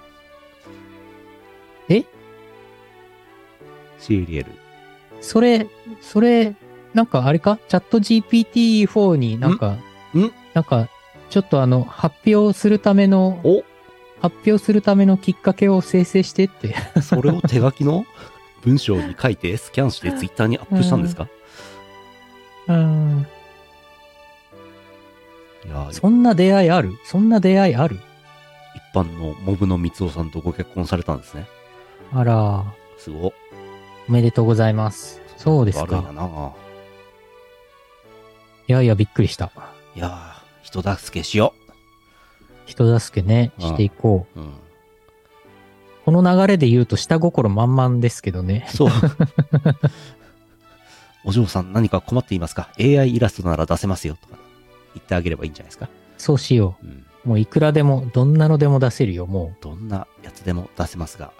[1.89, 2.03] え
[3.99, 4.47] ?CLL。
[5.21, 5.67] それ、
[6.01, 6.55] それ、
[6.95, 7.59] なんかあれか？
[7.67, 9.77] チャット GPT-4 になんか、
[10.15, 10.19] ん？
[10.19, 10.31] ん？
[10.55, 10.89] なんか、
[11.29, 13.63] ちょっとあの、発表するための、お？
[14.21, 16.75] 発表するためのきっかけを生成してって。
[17.01, 18.05] それを手書きの？
[18.63, 21.27] 文章に書いてスキャンしてツイッターにアップしたんですか？
[22.67, 23.27] うん。
[25.65, 26.97] いやー、そんな出会いある？
[27.05, 27.99] そんな出会いある？
[28.75, 31.47] 一般のモブの三尾さんとご結婚されたんですね。
[32.13, 32.63] あら、
[32.97, 33.31] すごっ。
[34.09, 35.21] おめでとうございます。
[35.37, 36.53] そうです悪いか。
[38.67, 39.51] いやいや、びっくりした。
[39.95, 40.21] いやー、
[40.63, 41.53] 人助けしよ
[42.67, 44.39] 人助けね、うんしていこう。
[44.39, 44.43] う。
[44.43, 44.53] うん。
[46.05, 48.67] この流れで言うと下心満々ですけどね。
[48.69, 48.91] そう。
[51.25, 54.37] お嬢さん何か困っていますか ?AI イラストなら出せますよとか
[54.93, 55.89] 言ってあげればいいんじゃないですか？
[56.17, 57.05] そうしようん。
[57.25, 57.29] う。
[57.29, 61.31] もういくらでも、どんなのでも出せるよ、もどんなやつでも出せますが。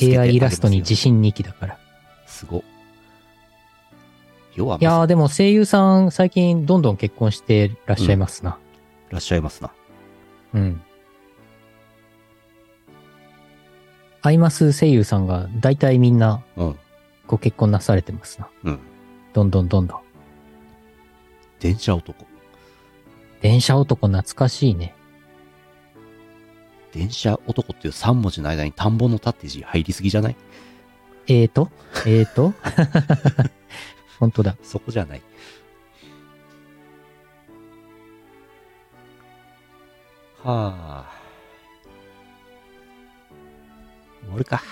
[0.00, 0.04] う。
[0.20, 1.78] AI イラストに自信2期だから。
[2.26, 2.62] すごっ。
[4.54, 8.58] 要はいやーでも声優さん最近どんどん結婚してらっしゃいますな。
[9.08, 9.70] いらっしゃいますな。
[10.54, 10.82] うん。
[14.22, 16.76] アイマス声優さんが大体みんなうん。
[17.26, 18.48] ご結婚なされてますな。
[18.64, 18.78] うん。
[19.34, 20.00] どんどんどんどん。
[21.60, 22.26] 電車男。
[23.40, 24.94] 電車男懐かしいね。
[26.92, 30.36] 電車男っていう3文字の間に田んぼの縦字入りすぎじゃない？
[31.26, 31.68] えーと？
[32.06, 32.54] えーと？
[34.18, 34.56] 本当だ。
[34.62, 35.22] そこじゃない。
[40.44, 41.18] はあ。
[44.22, 44.62] 終わるか。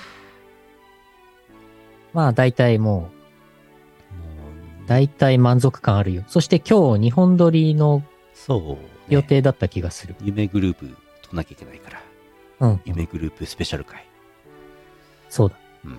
[2.12, 6.24] まあ大体ももう、う、大体満足感あるよ。
[6.28, 8.02] そして今日日本撮りの
[8.34, 8.78] そう、ね。
[9.08, 10.14] 予定だった気がする。
[10.22, 12.02] 夢グループ撮んなきゃいけないから。
[12.60, 12.80] うん。
[12.84, 14.06] 夢グループスペシャル回。
[15.28, 15.56] そうだ。
[15.84, 15.98] うん。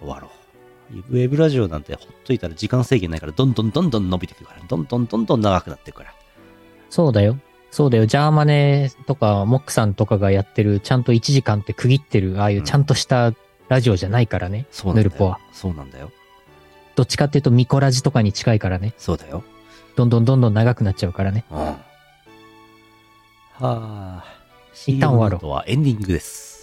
[0.00, 0.44] 終わろう。
[0.92, 6.14] ウェブラジオなんてほっといたら時間制限ないから、どんどんどんどん伸びてくるから、どんどんどんどん長くなってくから。
[6.90, 7.38] そうだよ。
[7.74, 8.06] そうだよ。
[8.06, 13.34] ジャーマネとか、モックさんとかがやってる、ちゃんと1時間って区切ってる、ああいうちゃんとした
[13.68, 14.66] ラジオじゃないからね。
[14.70, 15.08] そうなんだよ。
[15.08, 15.40] ヌルポは。
[15.52, 16.12] そうなんだよ。
[16.94, 18.94] どっちかっていうとミコラジとかに近いからね。
[18.96, 19.42] そうだよ。
[19.96, 21.44] どんどんどんどん長くなっちゃうからね。
[21.50, 21.58] うん。
[21.58, 21.76] は
[23.58, 24.24] あ。
[24.86, 26.54] 一旦終わろう後はエンディングです。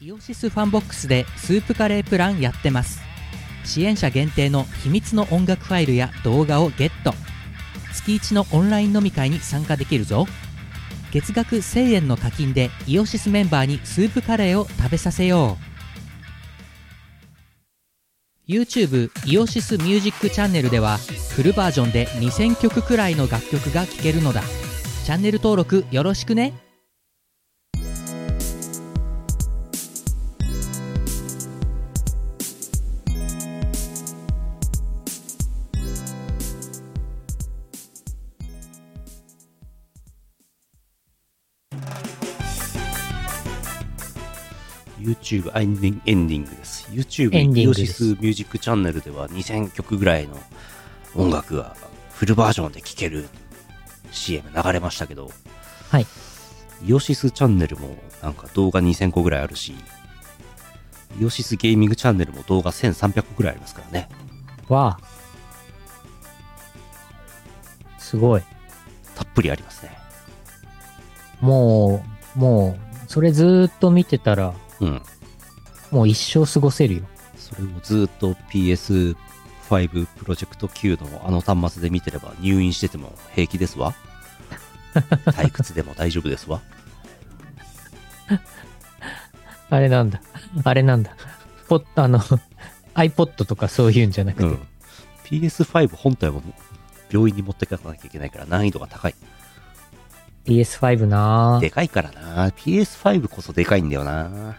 [0.00, 3.11] イオシスファンボックスでスープカレープランやってます
[3.64, 7.14] 支援者限定の秘密の音楽ファイルや動画をゲット。
[7.92, 10.26] 月1のオンライン飲み会に参加できるぞ。
[11.12, 15.72] 月額1000円の課金でイオシスメンバーにスープカレーを食べさせよう。
[18.50, 20.98] YouTube イオシスミュージックチャンネルでは
[21.36, 24.42] フルバージョンで2000曲くらいの楽曲が聴けるのだ。
[25.04, 26.71] チャンネル登録よろしくね。
[45.12, 46.88] YouTube あエンディンエンディングです。
[46.90, 50.38] YouTube エンディンイオグですシスミュージックチャンネルでは2000曲ぐらいの
[51.14, 51.76] 音楽が
[52.10, 53.28] フルバージョンで聴ける
[54.10, 55.30] CM 流れましたけど、
[55.90, 56.06] はい。
[56.84, 59.74] イオシスチャンネルもなんか動画2000個ぐらいあるし、
[61.20, 64.08] イオシスゲーミングチャンネルも動画1300個ぐらいありますからね。
[64.68, 65.12] わあ。
[67.98, 68.42] すごい。
[69.14, 69.96] たっぷりありますね。
[71.40, 72.04] も
[72.36, 75.02] う、もう、それずーっと見てたら、うん。
[75.90, 77.02] もう一生過ごせるよ。
[77.36, 83.94] それをずっと PS5 プロジェクト Q のあの端末で見てれば入院してても平気ですわ。
[84.92, 86.60] 退屈でも大丈夫ですわ。
[89.70, 90.20] あれなんだ。
[90.64, 91.16] あれなんだ。
[91.68, 92.20] ポッ、あの、
[92.94, 94.44] iPod とかそういうんじゃなくて。
[94.44, 94.58] うん。
[95.24, 96.42] PS5 本体も
[97.10, 99.14] 病院に持ってかなきゃいけないから難易度が高い。
[100.44, 102.48] PS5 なぁでかいからな。
[102.50, 104.58] PS5 こそでかいんだよな。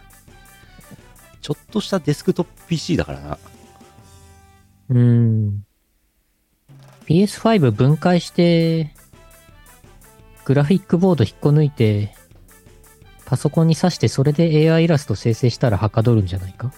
[1.44, 3.38] ちょっとしたデスクトップ PC だからな。
[4.90, 5.66] うーん。
[7.06, 8.96] PS5 分解して、
[10.46, 12.16] グラフィックボード引っこ抜いて、
[13.26, 16.72] パソコンに挿してそれで AI イラスト生成したらはかどるんじゃないか？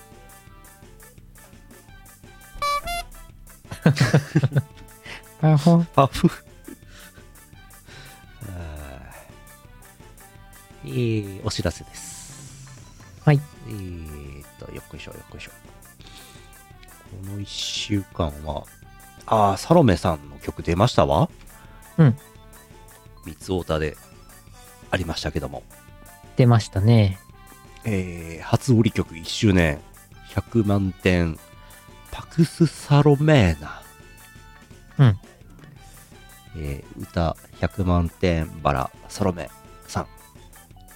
[5.41, 6.27] あほんパフ。
[10.85, 12.67] えー、お知らせです。
[13.23, 13.39] はい。
[13.67, 14.14] えー
[14.75, 15.51] よっこいしょ、よっこいしょ。
[17.25, 18.65] この一週間は、
[19.25, 21.29] あー、サロメさんの曲出ましたわ。
[21.97, 22.17] うん。
[23.25, 23.97] 三つオーターで
[24.91, 25.63] ありましたけども、
[26.35, 27.17] 出ましたね。
[27.85, 29.79] えー、初折り曲1周年、
[30.33, 31.39] 100万点、
[32.11, 33.81] パクス・サロメーナ。
[34.97, 35.19] うん。
[36.57, 39.49] えー歌100万点バラサロメ
[39.87, 40.07] さん。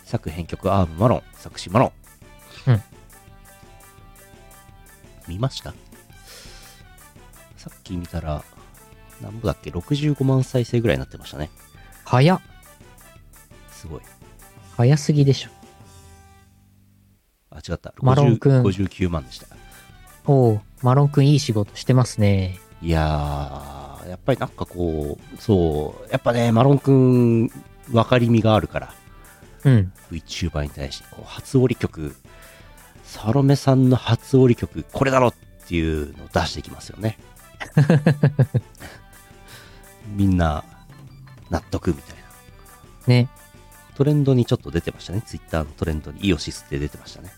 [0.05, 1.93] 作編曲アームマロン、作詞マロ
[2.67, 2.71] ン。
[2.71, 2.83] うん。
[5.29, 5.73] 見ました？
[7.55, 8.43] さっき見たら、
[9.21, 11.49] なんぼだっけ ?65 万再生ぐらいになってましたね。
[12.05, 12.41] 早っ。
[13.71, 14.01] すごい。
[14.75, 15.49] 早すぎでしょ。
[17.51, 17.93] あ、違った。
[18.01, 19.47] マロンくん50 59万でした。
[20.25, 22.59] おう、マロンくんいい仕事してますね。
[22.81, 27.47] いやー、やっぱりなんかこう、そう、やっぱね、マロンくん、
[27.89, 28.93] 分かりみがあるから、
[29.65, 29.91] うん。
[30.11, 32.15] VTuber に対して、こう、初折り曲、
[33.09, 35.33] サロメさんの初折り曲、これだろっ
[35.67, 37.17] ていうのを出してきますよね。
[40.15, 40.63] みんな、
[41.49, 42.23] 納得みたいな。
[43.07, 43.27] ね。
[43.95, 45.23] トレンドにちょっと出てましたね。
[45.25, 47.31] ツイッターのトレンドにイオシスって出てましたね。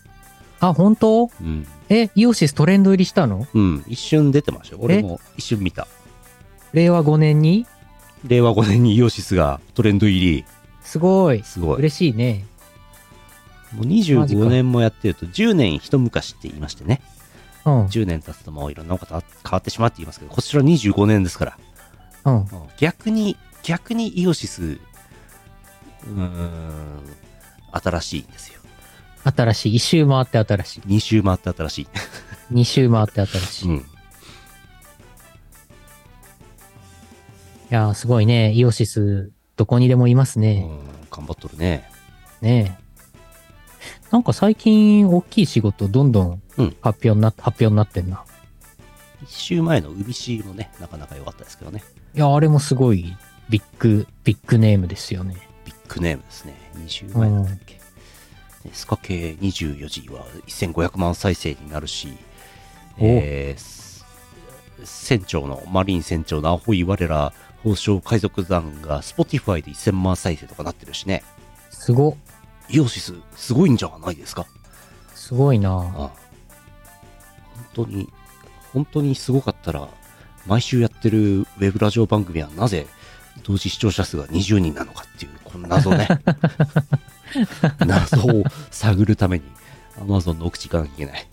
[0.60, 1.30] あ、本当？
[1.40, 1.66] うん。
[1.88, 3.48] え、イオシストレンド入りしたの？
[3.54, 3.84] うん。
[3.88, 4.82] 一瞬出てましたよ。
[4.82, 5.88] 俺も一瞬見た。
[6.74, 7.66] 令和5年に？
[8.26, 10.44] 令和5年にイオシスがトレンド入り。
[10.82, 11.42] すごい。
[11.42, 11.78] すごい。
[11.78, 12.44] 嬉しいね。
[13.74, 17.00] もうマジか25年もやってると、10年一昔って言いましてね。
[17.64, 17.84] うん。
[17.86, 21.58] 10年経つともういろんなことあ変わってしまうって言いますけど、こちら25年ですから。
[22.24, 22.36] うん。
[22.36, 22.46] うん
[22.78, 27.00] 逆に、逆にイオシス、うーん、
[27.72, 28.60] 新しいんですよ。
[29.24, 29.74] 新しい。
[29.76, 30.80] 一周回って新しい。
[30.88, 31.86] 2周回って新しい。
[32.50, 33.68] 二周回って新しい。
[33.68, 33.84] いうん。
[37.70, 38.52] やー、すごいね。
[38.52, 40.62] イオシス、どこにでもいますうね。
[40.64, 40.78] ん
[41.10, 41.88] 頑張っとるね。
[42.40, 42.81] ねえ。
[44.12, 48.22] なんか最近、大きい仕事、どんどんうん発表にな、発表になってんな。
[49.24, 51.82] 1周前の海シもね、なかなか良かったですけどね。
[52.14, 53.16] いや、あれもすごい、
[53.48, 55.36] ビッグ、ビッグネームですよね。
[55.64, 56.54] ビッグネームですね。
[56.76, 57.74] 2周前だったっけ。
[57.74, 57.80] ね
[58.74, 62.08] スカ系24時は1500万再生になるし、
[62.98, 64.04] おえーす
[64.84, 67.32] 船長の、マリン船長のアホイ我ら、
[67.62, 71.22] 宝生海賊団が Spotify で1000万再生とかなってるしね。
[71.70, 72.18] すご、
[72.68, 74.46] イオシス、すごいんじゃないですか？
[75.14, 76.10] すごいなああ本
[77.74, 78.08] 当に、
[78.72, 79.88] 本当にすごかったら、
[80.46, 82.86] 毎週やってるウェブラジオ番組はなぜ
[83.44, 86.08] 同時視聴者数が20人なのかっていう、この謎ね。
[87.86, 89.44] 謎を探るために、
[89.98, 91.28] Amazon の奥地行かなきゃいけない。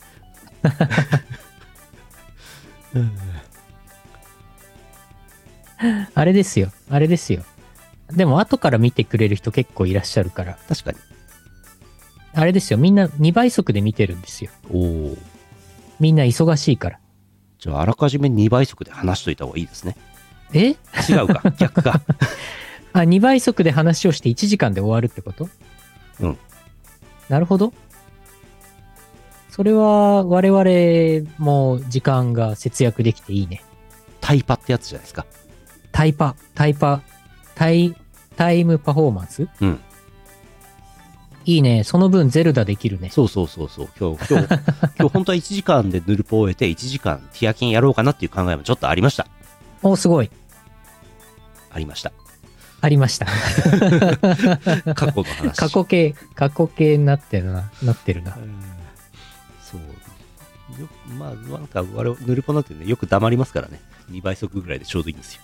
[6.13, 6.71] あれですよ。
[6.89, 7.43] あれですよ。
[8.11, 10.57] でも、後から見てくれる人結構いらっしゃるから。
[10.67, 10.97] 確かに。
[12.39, 12.79] あれですよ。
[12.79, 14.51] みんな2倍速で見てるんですよ。
[14.71, 15.17] おお。
[15.99, 16.99] みんな忙しいから。
[17.59, 19.97] じゃあ、あらかじめ2倍速で話しといた方がいいですね。
[20.53, 20.69] え？
[20.69, 20.75] 違
[21.23, 22.01] うか、 逆か。
[22.93, 25.49] あ、2倍速で話をして1時間で終わるってこと？
[26.21, 26.37] うん。
[27.27, 27.73] なるほど。
[29.49, 33.61] それは我々も時間が節約できていいね。
[34.21, 35.25] タイパってやつじゃないですか。
[35.91, 37.01] タイパ、タイパ、
[37.55, 37.93] タイ、
[38.37, 39.49] タイムパフォーマンス？
[39.59, 39.79] うん。
[41.45, 41.83] いいね。
[41.83, 43.09] その分ゼルダできるね。
[43.09, 43.89] そうそうそうそう。
[43.99, 44.47] 今日、今日、
[44.99, 49.27] 今日本当は1時間でヌルポを終えて、1時間ティアキンやろうかなっていう考えもちょっとありました。
[49.81, 50.29] お、すごい。
[51.71, 52.11] ありました。
[52.81, 53.25] ありました。
[54.95, 55.57] 過去の話。
[55.57, 58.37] 過去形、過去形になってるな、なってるな。
[59.61, 60.81] そう。
[60.81, 60.87] よ
[61.17, 63.81] まあ、なんか、我々、ヌルポなんてね、よく黙りますからね。
[64.11, 65.41] 2倍速ぐらいでちょうどいいんですよ。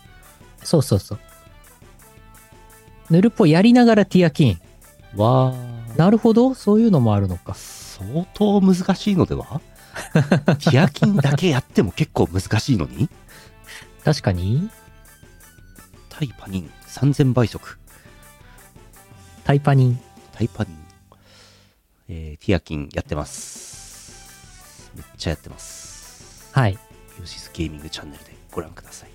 [0.63, 1.19] そうそうそう。
[3.09, 4.59] ヌルポやりながらティアキン。
[5.15, 5.53] わ
[5.97, 6.53] なるほど。
[6.53, 7.53] そういうのもあるのか。
[7.55, 9.61] 相当難しいのでは？
[10.13, 13.09] ティアキンだけやっても結構難しいのに？
[14.03, 14.69] 確かに、
[16.09, 17.77] タイパニン3000倍速。
[19.43, 19.99] タイパニン。
[20.33, 20.77] タイパニン。
[22.07, 24.91] えー、ティアキンやってます。
[24.95, 26.51] めっちゃやってます。
[26.51, 26.77] はい。
[27.19, 29.09] ヨシスゲーミングチャンネルでご覧ください。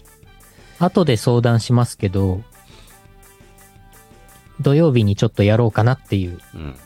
[0.78, 2.42] 後で相談しますけど、
[4.60, 6.76] 土曜日にちょっとやろうかなっていう、うん。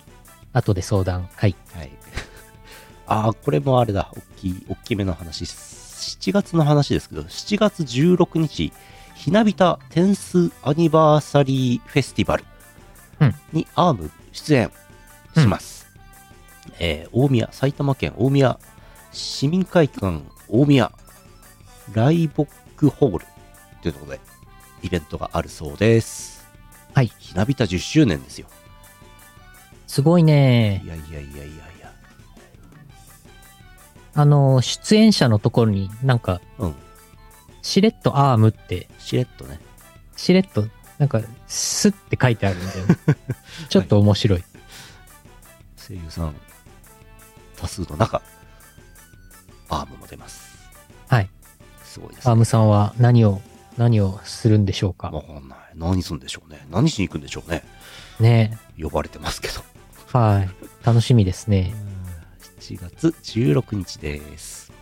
[0.53, 1.29] 後で相談。
[1.35, 1.57] はい。
[1.75, 1.91] はい。
[3.07, 4.13] ああ、これもあれだ。
[4.17, 5.45] 大きい、大きめの話。
[5.45, 8.73] 7月の話ですけど、7月16日、
[9.15, 12.45] ひなびたテンスアニバーサリーフェスティバル
[13.21, 14.71] うんにアーム出演
[15.37, 15.87] します。
[16.79, 18.59] えー大宮、埼玉県大宮
[19.13, 20.93] 市民会館大宮
[21.93, 23.27] ライボックホール
[23.83, 24.21] というところで
[24.83, 26.34] イベントがあるそうです。
[26.95, 27.11] はい。
[27.19, 28.47] ひなびた10周年ですよ。
[29.87, 30.89] すごいねい。
[30.89, 31.49] やいやいやいやい
[31.81, 31.93] や。
[34.15, 36.75] あの、出演者のところになんか、うん。
[37.63, 39.59] しれっとアームって、しれっとね。
[40.17, 40.67] しれっと、
[40.99, 42.97] なんか、スって書いてあるんだよね。
[43.69, 44.45] ちょっと面白い。
[45.77, 46.35] 声優さん
[47.57, 48.23] 多数の中、
[49.69, 50.55] アームも出ます。
[51.09, 51.31] はい。
[51.83, 52.31] すごいですね。
[52.31, 53.41] アームさんは何を、
[53.77, 55.11] 何をするんでしょうか？
[55.11, 55.59] わかんない。
[55.77, 56.67] 何するんでしょうね。
[56.71, 57.63] 何しに行くんでしょうね。
[58.21, 60.19] ね呼ばれてますけど。
[60.19, 60.51] はい。
[60.85, 61.75] 楽しみですね。
[62.61, 64.73] 7月16日です。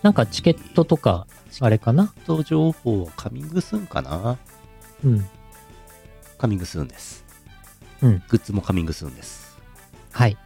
[0.00, 1.26] なんかチケットとか、
[1.60, 2.14] あれかな？
[2.24, 4.38] と情報はカミングスーンかな？
[5.04, 5.26] うん。
[6.38, 7.24] カミングスーンです。
[8.00, 8.22] うん。
[8.28, 9.58] グッズもカミングスーンです。
[10.12, 10.36] はい。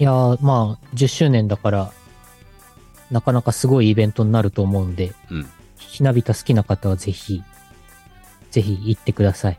[0.00, 1.92] いやー、まあ、10周年だから、
[3.12, 5.46] なかなかすごいイベントになると思うんで、うん。
[5.88, 7.42] ひなびた好きな方はぜひ、
[8.50, 9.58] ぜひ行ってください。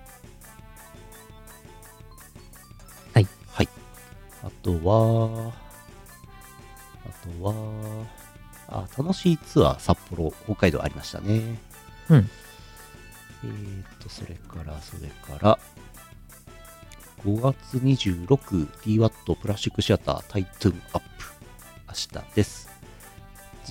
[4.42, 5.54] あとは、
[7.06, 8.06] あとは、
[8.68, 11.60] あ、楽しいツアー札幌、北海道ありましたね。
[12.10, 12.30] うん。
[13.44, 15.60] えーと、それから、それから、
[17.26, 21.06] 5月 26DW プラスチックシアタータイトゥーンアップ、
[21.88, 22.69] 明日です。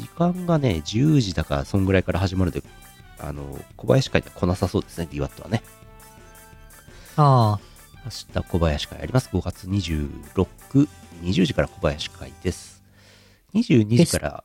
[0.02, 2.62] 時間がね、10時だから、そんぐらいから始まるんで、
[3.18, 5.62] あの、小林会には来なさそうですね、DW はね。
[7.16, 7.58] あ
[8.04, 9.28] 明日小林会あります。
[9.32, 10.88] 5月26、
[11.22, 12.82] 20時から小林会です。
[13.54, 14.44] 22時から、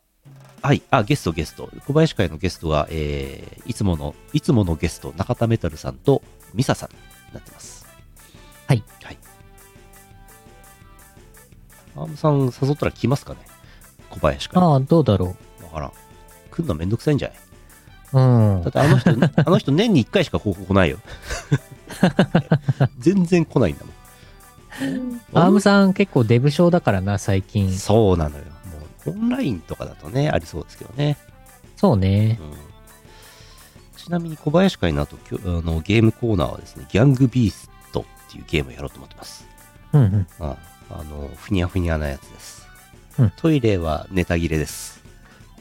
[0.63, 1.69] はい、あ、ゲストゲスト。
[1.85, 6.23] 小林会のゲストは、えー、いつもの、いつものゲスト、中田メタルさんと
[6.53, 6.97] ミサさんに
[7.33, 7.85] なってます。
[8.67, 8.83] はい。
[9.03, 9.17] はい。
[11.95, 13.39] アームさん誘ったら来ますかね？
[14.09, 14.63] 小林あ、会。
[14.63, 15.35] わああ、どうだろ
[15.73, 15.91] からん。
[16.51, 17.37] 来るのめんどくさいんじゃない？
[18.13, 18.71] ううんだっ。
[18.71, 19.09] てあの人、
[19.45, 20.99] あの人年に1回しか報告来ないよ。
[22.99, 23.93] 全然来ないんだもん。
[25.33, 27.71] アームさん結構デブ症だからな、最近。
[27.77, 28.45] そうなのよ。
[28.45, 28.51] も
[29.07, 31.17] う、オンラインとかだとね、ありそうですけどね。
[31.75, 32.39] そうね。
[32.41, 32.53] うん、
[33.97, 39.45] ちなみに小林会の後、きょあのゲームコーナーはですね、ギャングビーストっていうゲームをやろうと思ってます。
[39.93, 40.27] うんうん。
[40.39, 40.49] うん。
[40.89, 42.67] あの、ふにゃふにゃなやつです。
[43.19, 45.02] うんトイレはネタ切れです。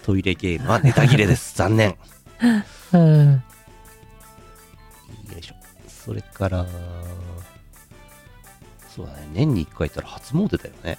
[0.03, 1.55] トイレゲームはネタ切れです。
[1.59, 1.97] 残念。
[2.93, 3.33] うん。
[5.33, 5.55] よいしょ。
[5.89, 6.67] それから、
[8.89, 10.99] そうだね、年に1回行ったら初詣だよね。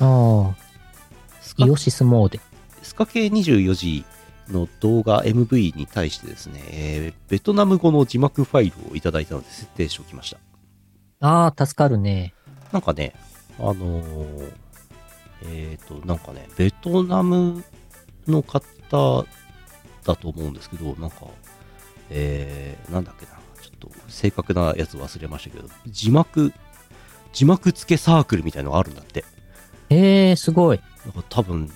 [0.00, 2.40] ああ、イオシスモーデ。
[2.82, 4.04] スカ系24時
[4.48, 10.38] の動画 MV に対してですね、えーベトナム語の字幕ファイルをいただいたので設定しておきました。
[11.20, 12.34] ああ、助かるね。
[12.72, 13.14] なんかね、
[13.58, 14.52] あのー
[15.44, 17.64] えっ、と、なんかね、ベトナム
[18.30, 19.26] の方
[20.04, 21.26] だと思うんですけど、なんか、
[22.10, 26.52] えー、なんだっけな、ちょっと正確なやつ忘れましたけど、字幕、
[27.32, 29.24] 字幕付けサークルみたいのがあるんだって。
[29.90, 30.80] ええすごい。
[31.04, 31.68] なんか多分、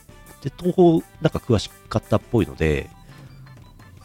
[0.42, 0.90] で、東宝
[1.20, 2.88] なんか詳しかったっぽいので、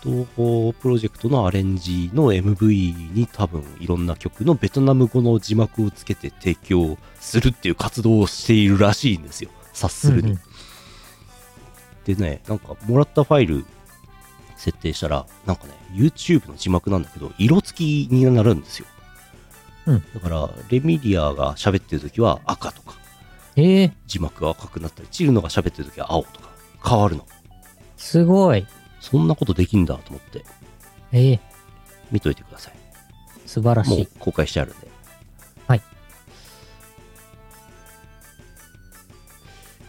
[0.04, 9.50] 東宝プロジェクトのアレンジの MV に多分いろんな曲のベトナム語の字幕をつけて提供するっていう活動をしているらしいんですよ。
[9.74, 10.32] 察するに。
[10.32, 10.47] うんうん
[12.08, 13.66] でね、なんかもらったファイル
[14.56, 18.86] 設定したら、なんかね、YouTube の字幕なんだけど、色付きになるんですよ。
[19.88, 22.96] うんだから、レミリアが喋ってる時は赤とか、
[23.58, 26.50] ええ字幕が赤くなったり、チルノが喋ってる時は青とか
[26.84, 27.26] 変わるの。
[27.98, 28.66] すごい。
[29.02, 30.46] そんなことできんだと思って、
[31.12, 31.40] ええ
[32.10, 32.74] 見といてください。
[33.46, 34.08] 素晴らしいもう。
[34.20, 34.88] 公開してあるんで。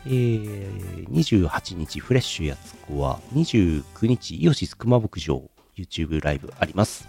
[0.06, 5.42] えー、28日、フレッシュやつこは、29日、イオシス熊牧場、
[5.76, 7.06] YouTube ライブあります。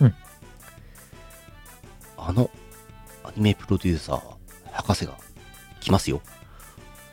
[0.00, 0.14] うん。
[2.16, 2.50] あの、
[3.22, 4.20] アニメプロデューサー、
[4.72, 5.16] 博士が
[5.80, 6.20] 来ますよ。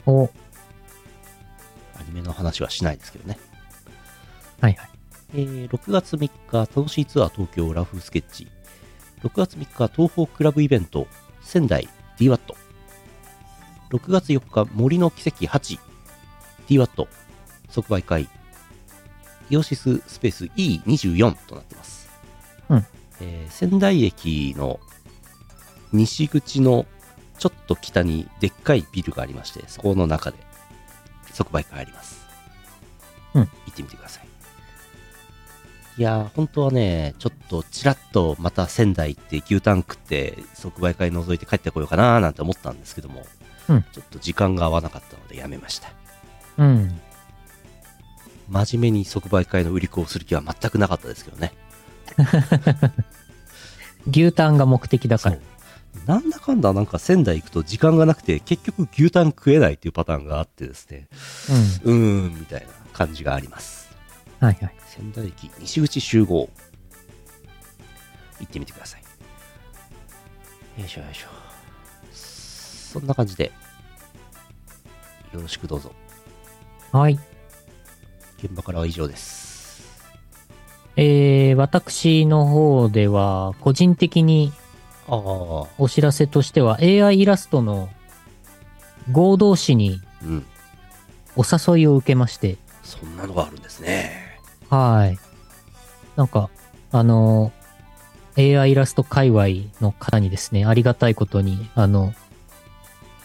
[0.06, 0.30] お、
[2.00, 3.38] アニメの話はしないですけどね。
[4.60, 4.90] はいはい。
[5.34, 8.48] えー6月3日、楽しいツアー東京ラフスケッチ。
[9.24, 11.08] 6月3日、東方クラブイベント、
[11.42, 12.61] 仙台 DWAT。
[13.92, 15.78] 6月4日、森の奇跡8、
[16.68, 17.08] DWAT、
[17.70, 18.30] 即売会。
[19.50, 22.10] イオシススペース E24 となってます。
[22.70, 22.86] うん
[23.20, 24.80] えー仙台駅の
[25.92, 26.86] 西口の
[27.38, 30.38] ちょっと北にでっかいビルがありまして、そこの中で
[31.34, 32.26] 即売会あります。
[33.34, 34.28] うん行ってみてください。
[35.98, 43.26] いやー、本当はね、ちょっとちらっとまた仙台行って牛タン食って即売会覗いて帰ってこようかなーなんて思ったんですけども、
[43.70, 45.90] うんちょっと時間が合わなかったのでやめました。
[46.58, 47.00] うん。
[48.50, 51.54] 真面目に即売会の売り子をする気は全くなかったですけどね。
[54.12, 55.38] 牛タンが目的だから。
[56.06, 61.08] なんだかんだなんか仙台行くと時間がなくて結局牛タン食えないっていうパターンがあってですね、
[61.84, 63.90] うーん、みたいな感じがあります。
[64.42, 64.48] うん。
[64.48, 64.76] はいはい。
[64.88, 66.50] 仙台駅西口集合。
[68.40, 69.02] 行ってみてください。
[70.82, 71.41] よいしょよいしょ。
[72.92, 73.52] そんな感じで、
[75.34, 75.94] よろしくどうぞ。
[76.92, 77.18] はい。
[78.44, 79.84] 現場からは以上です。
[80.98, 84.52] えー、私の方では、個人的に
[85.08, 87.90] お知らせとしては、AI イラストの
[89.10, 90.46] 合同誌にうん。
[91.38, 94.38] お誘いを受けまして、そんなのがあるんですね。
[94.70, 95.18] はい。
[96.18, 96.50] なんか、
[96.92, 97.54] あの、
[98.38, 102.14] AI イラスト界隈の方にですね、ありがたいことに、あの、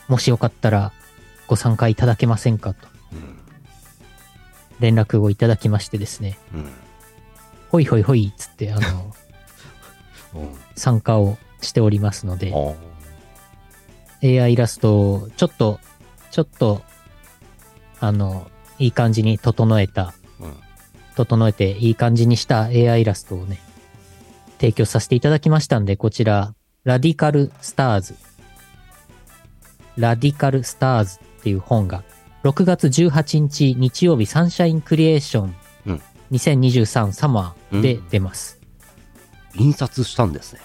[0.09, 0.93] もしよかったら
[1.47, 3.39] ご参加いただけませんかとうん。
[4.81, 6.71] 連絡をいただきましてですね、うん。
[7.71, 9.15] ほいほいほいっつって、あの、
[10.35, 10.55] うん。
[10.75, 12.75] 参加をしておりますので、あ
[14.23, 15.81] AI イラストをちょっと、
[16.31, 16.83] ちょっと、
[18.01, 20.15] あの、いい感じに整えた、あ。
[20.41, 20.57] うん。
[21.15, 23.59] 整えていい感じにした AI イラストをね、
[24.59, 26.55] 提供させていただきましたんで、こちら、
[26.85, 28.15] ラディカルスターズ。
[29.97, 32.03] ラディカルスターズっていう本が、
[32.45, 35.55] 6月18日日曜日サンシャインクリエーション
[35.87, 38.61] うん2023サマーで出ます。
[39.55, 40.61] 印刷したんですね。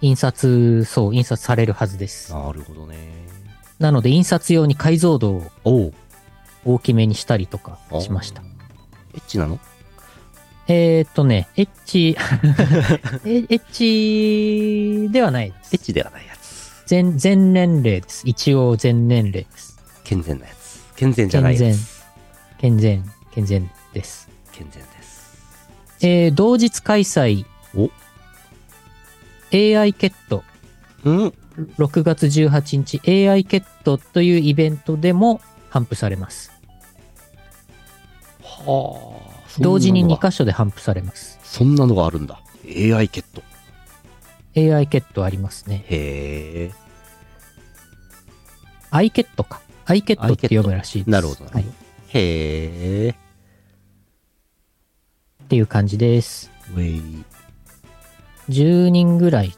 [0.00, 2.32] 印刷、そう、印刷されるはずです。
[2.32, 2.96] なるほどね。
[3.78, 5.92] なので、印刷用に解像度を。
[6.66, 8.42] 大きめにしたりとかしました。
[9.14, 9.58] エッチなの？
[10.66, 12.16] えーっとね、エッチ、
[13.26, 13.62] えエッ
[15.06, 15.74] チではないです。
[15.74, 16.22] エッチではない。
[16.86, 18.22] 全、全年齢です。
[18.26, 19.78] 一応全年齢です。
[20.04, 20.82] 健全なやつ。
[20.96, 22.04] 健全じゃないやつ。
[22.58, 24.28] 健全、健全です。
[24.52, 25.24] 健全です。
[26.00, 27.46] えー同日開催。
[27.76, 27.90] お
[29.52, 30.44] AI ケット。
[31.04, 31.32] うん。
[31.78, 36.52] 6月18日 AI ケットというイベントでも頒布されます。
[38.42, 39.60] はあ。
[39.60, 41.38] 同時に2か箇所で頒布されます。
[41.44, 42.40] そんなのがあるんだ。
[42.66, 43.42] AI ケット。
[44.56, 45.84] AI ケットありますね。
[45.88, 46.72] へえ。
[48.90, 49.60] i ケットか。
[49.86, 51.10] i ケットって読むらしいです。
[51.10, 51.64] なるほどはい。
[52.08, 53.14] へえ。
[55.44, 56.50] っていう感じです。
[56.74, 57.24] ウェイ。
[58.48, 59.52] 10人ぐらい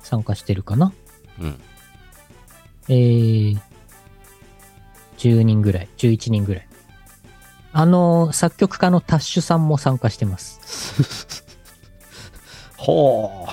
[0.00, 0.92] 参加してるかな。
[1.40, 1.60] うん。
[2.88, 3.58] えー、
[5.18, 6.68] 10人ぐらい、11人ぐらい。
[7.72, 11.44] あの、作曲家のタッシュさんも参加してます。
[12.78, 13.48] ほ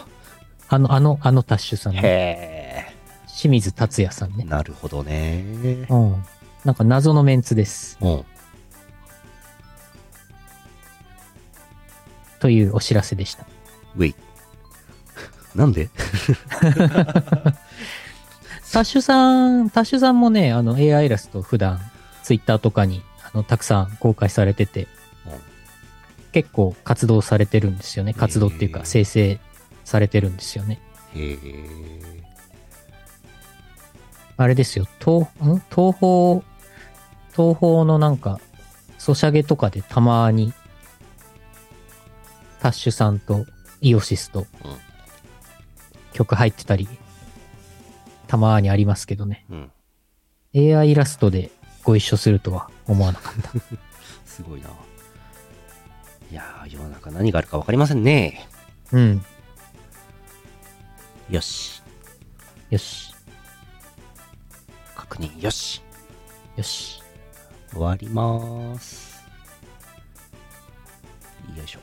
[0.74, 2.96] あの、あの、あのタッシュさんへ
[3.28, 4.38] 清水達也さんえ。
[4.38, 4.46] ね。
[4.46, 5.44] なるほどね。
[5.88, 6.24] うん。
[6.66, 8.00] なんか謎のメンツです。
[8.02, 8.26] うん。
[12.40, 13.46] というお知らせでした。
[13.96, 14.16] ウェイ。
[15.54, 15.90] なんで？
[18.72, 21.80] タッシュさん、タッシュさんもね、あの AI イラスト普段
[22.24, 24.88] ツイッターとかにあのたくさん公開されてて、
[26.32, 28.16] 結構活動されてるんですよね。
[28.16, 29.40] 活動っていうか生成
[29.84, 30.80] されてるんですよね。
[31.16, 31.38] へえ。
[34.38, 35.62] あれですよ、東、ん？
[35.70, 36.42] 東宝、
[37.32, 38.40] 東宝のなんか、
[38.98, 40.54] ソシャゲとかでたまに、
[42.60, 43.46] タッシュさんと
[43.82, 44.48] イオシスとうん
[46.14, 46.88] 曲入ってたり、
[48.28, 49.46] たまにありますけどね。
[49.50, 49.72] うん。
[50.56, 51.50] AI イラストで
[51.84, 53.50] ご一緒するとは思わなかった。
[54.26, 54.70] すごいな。
[56.32, 58.48] いやー、世の中何があるか分かりませんね。
[58.92, 59.26] うん。
[61.34, 61.82] よし。
[62.70, 63.12] よし。
[64.96, 65.82] 確認よし。
[66.56, 67.02] よし。
[67.72, 69.24] 終わりまーす。
[71.58, 71.80] よいしょ。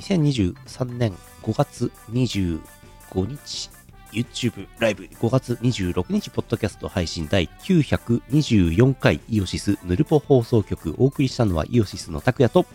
[0.00, 1.14] 2023年
[1.44, 2.60] 5月25
[3.14, 3.70] 日、
[4.10, 12.66] YouTube ライブ5月26日、ポッドキャスト配信第924回イオシスヌルポ放送局お送りしたのはイオシスの拓也と、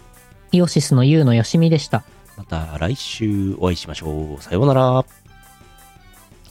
[0.53, 2.05] イオシスの U のよしみでした。
[2.37, 4.41] また来週お会いしましょう。
[4.41, 5.22] さようなら。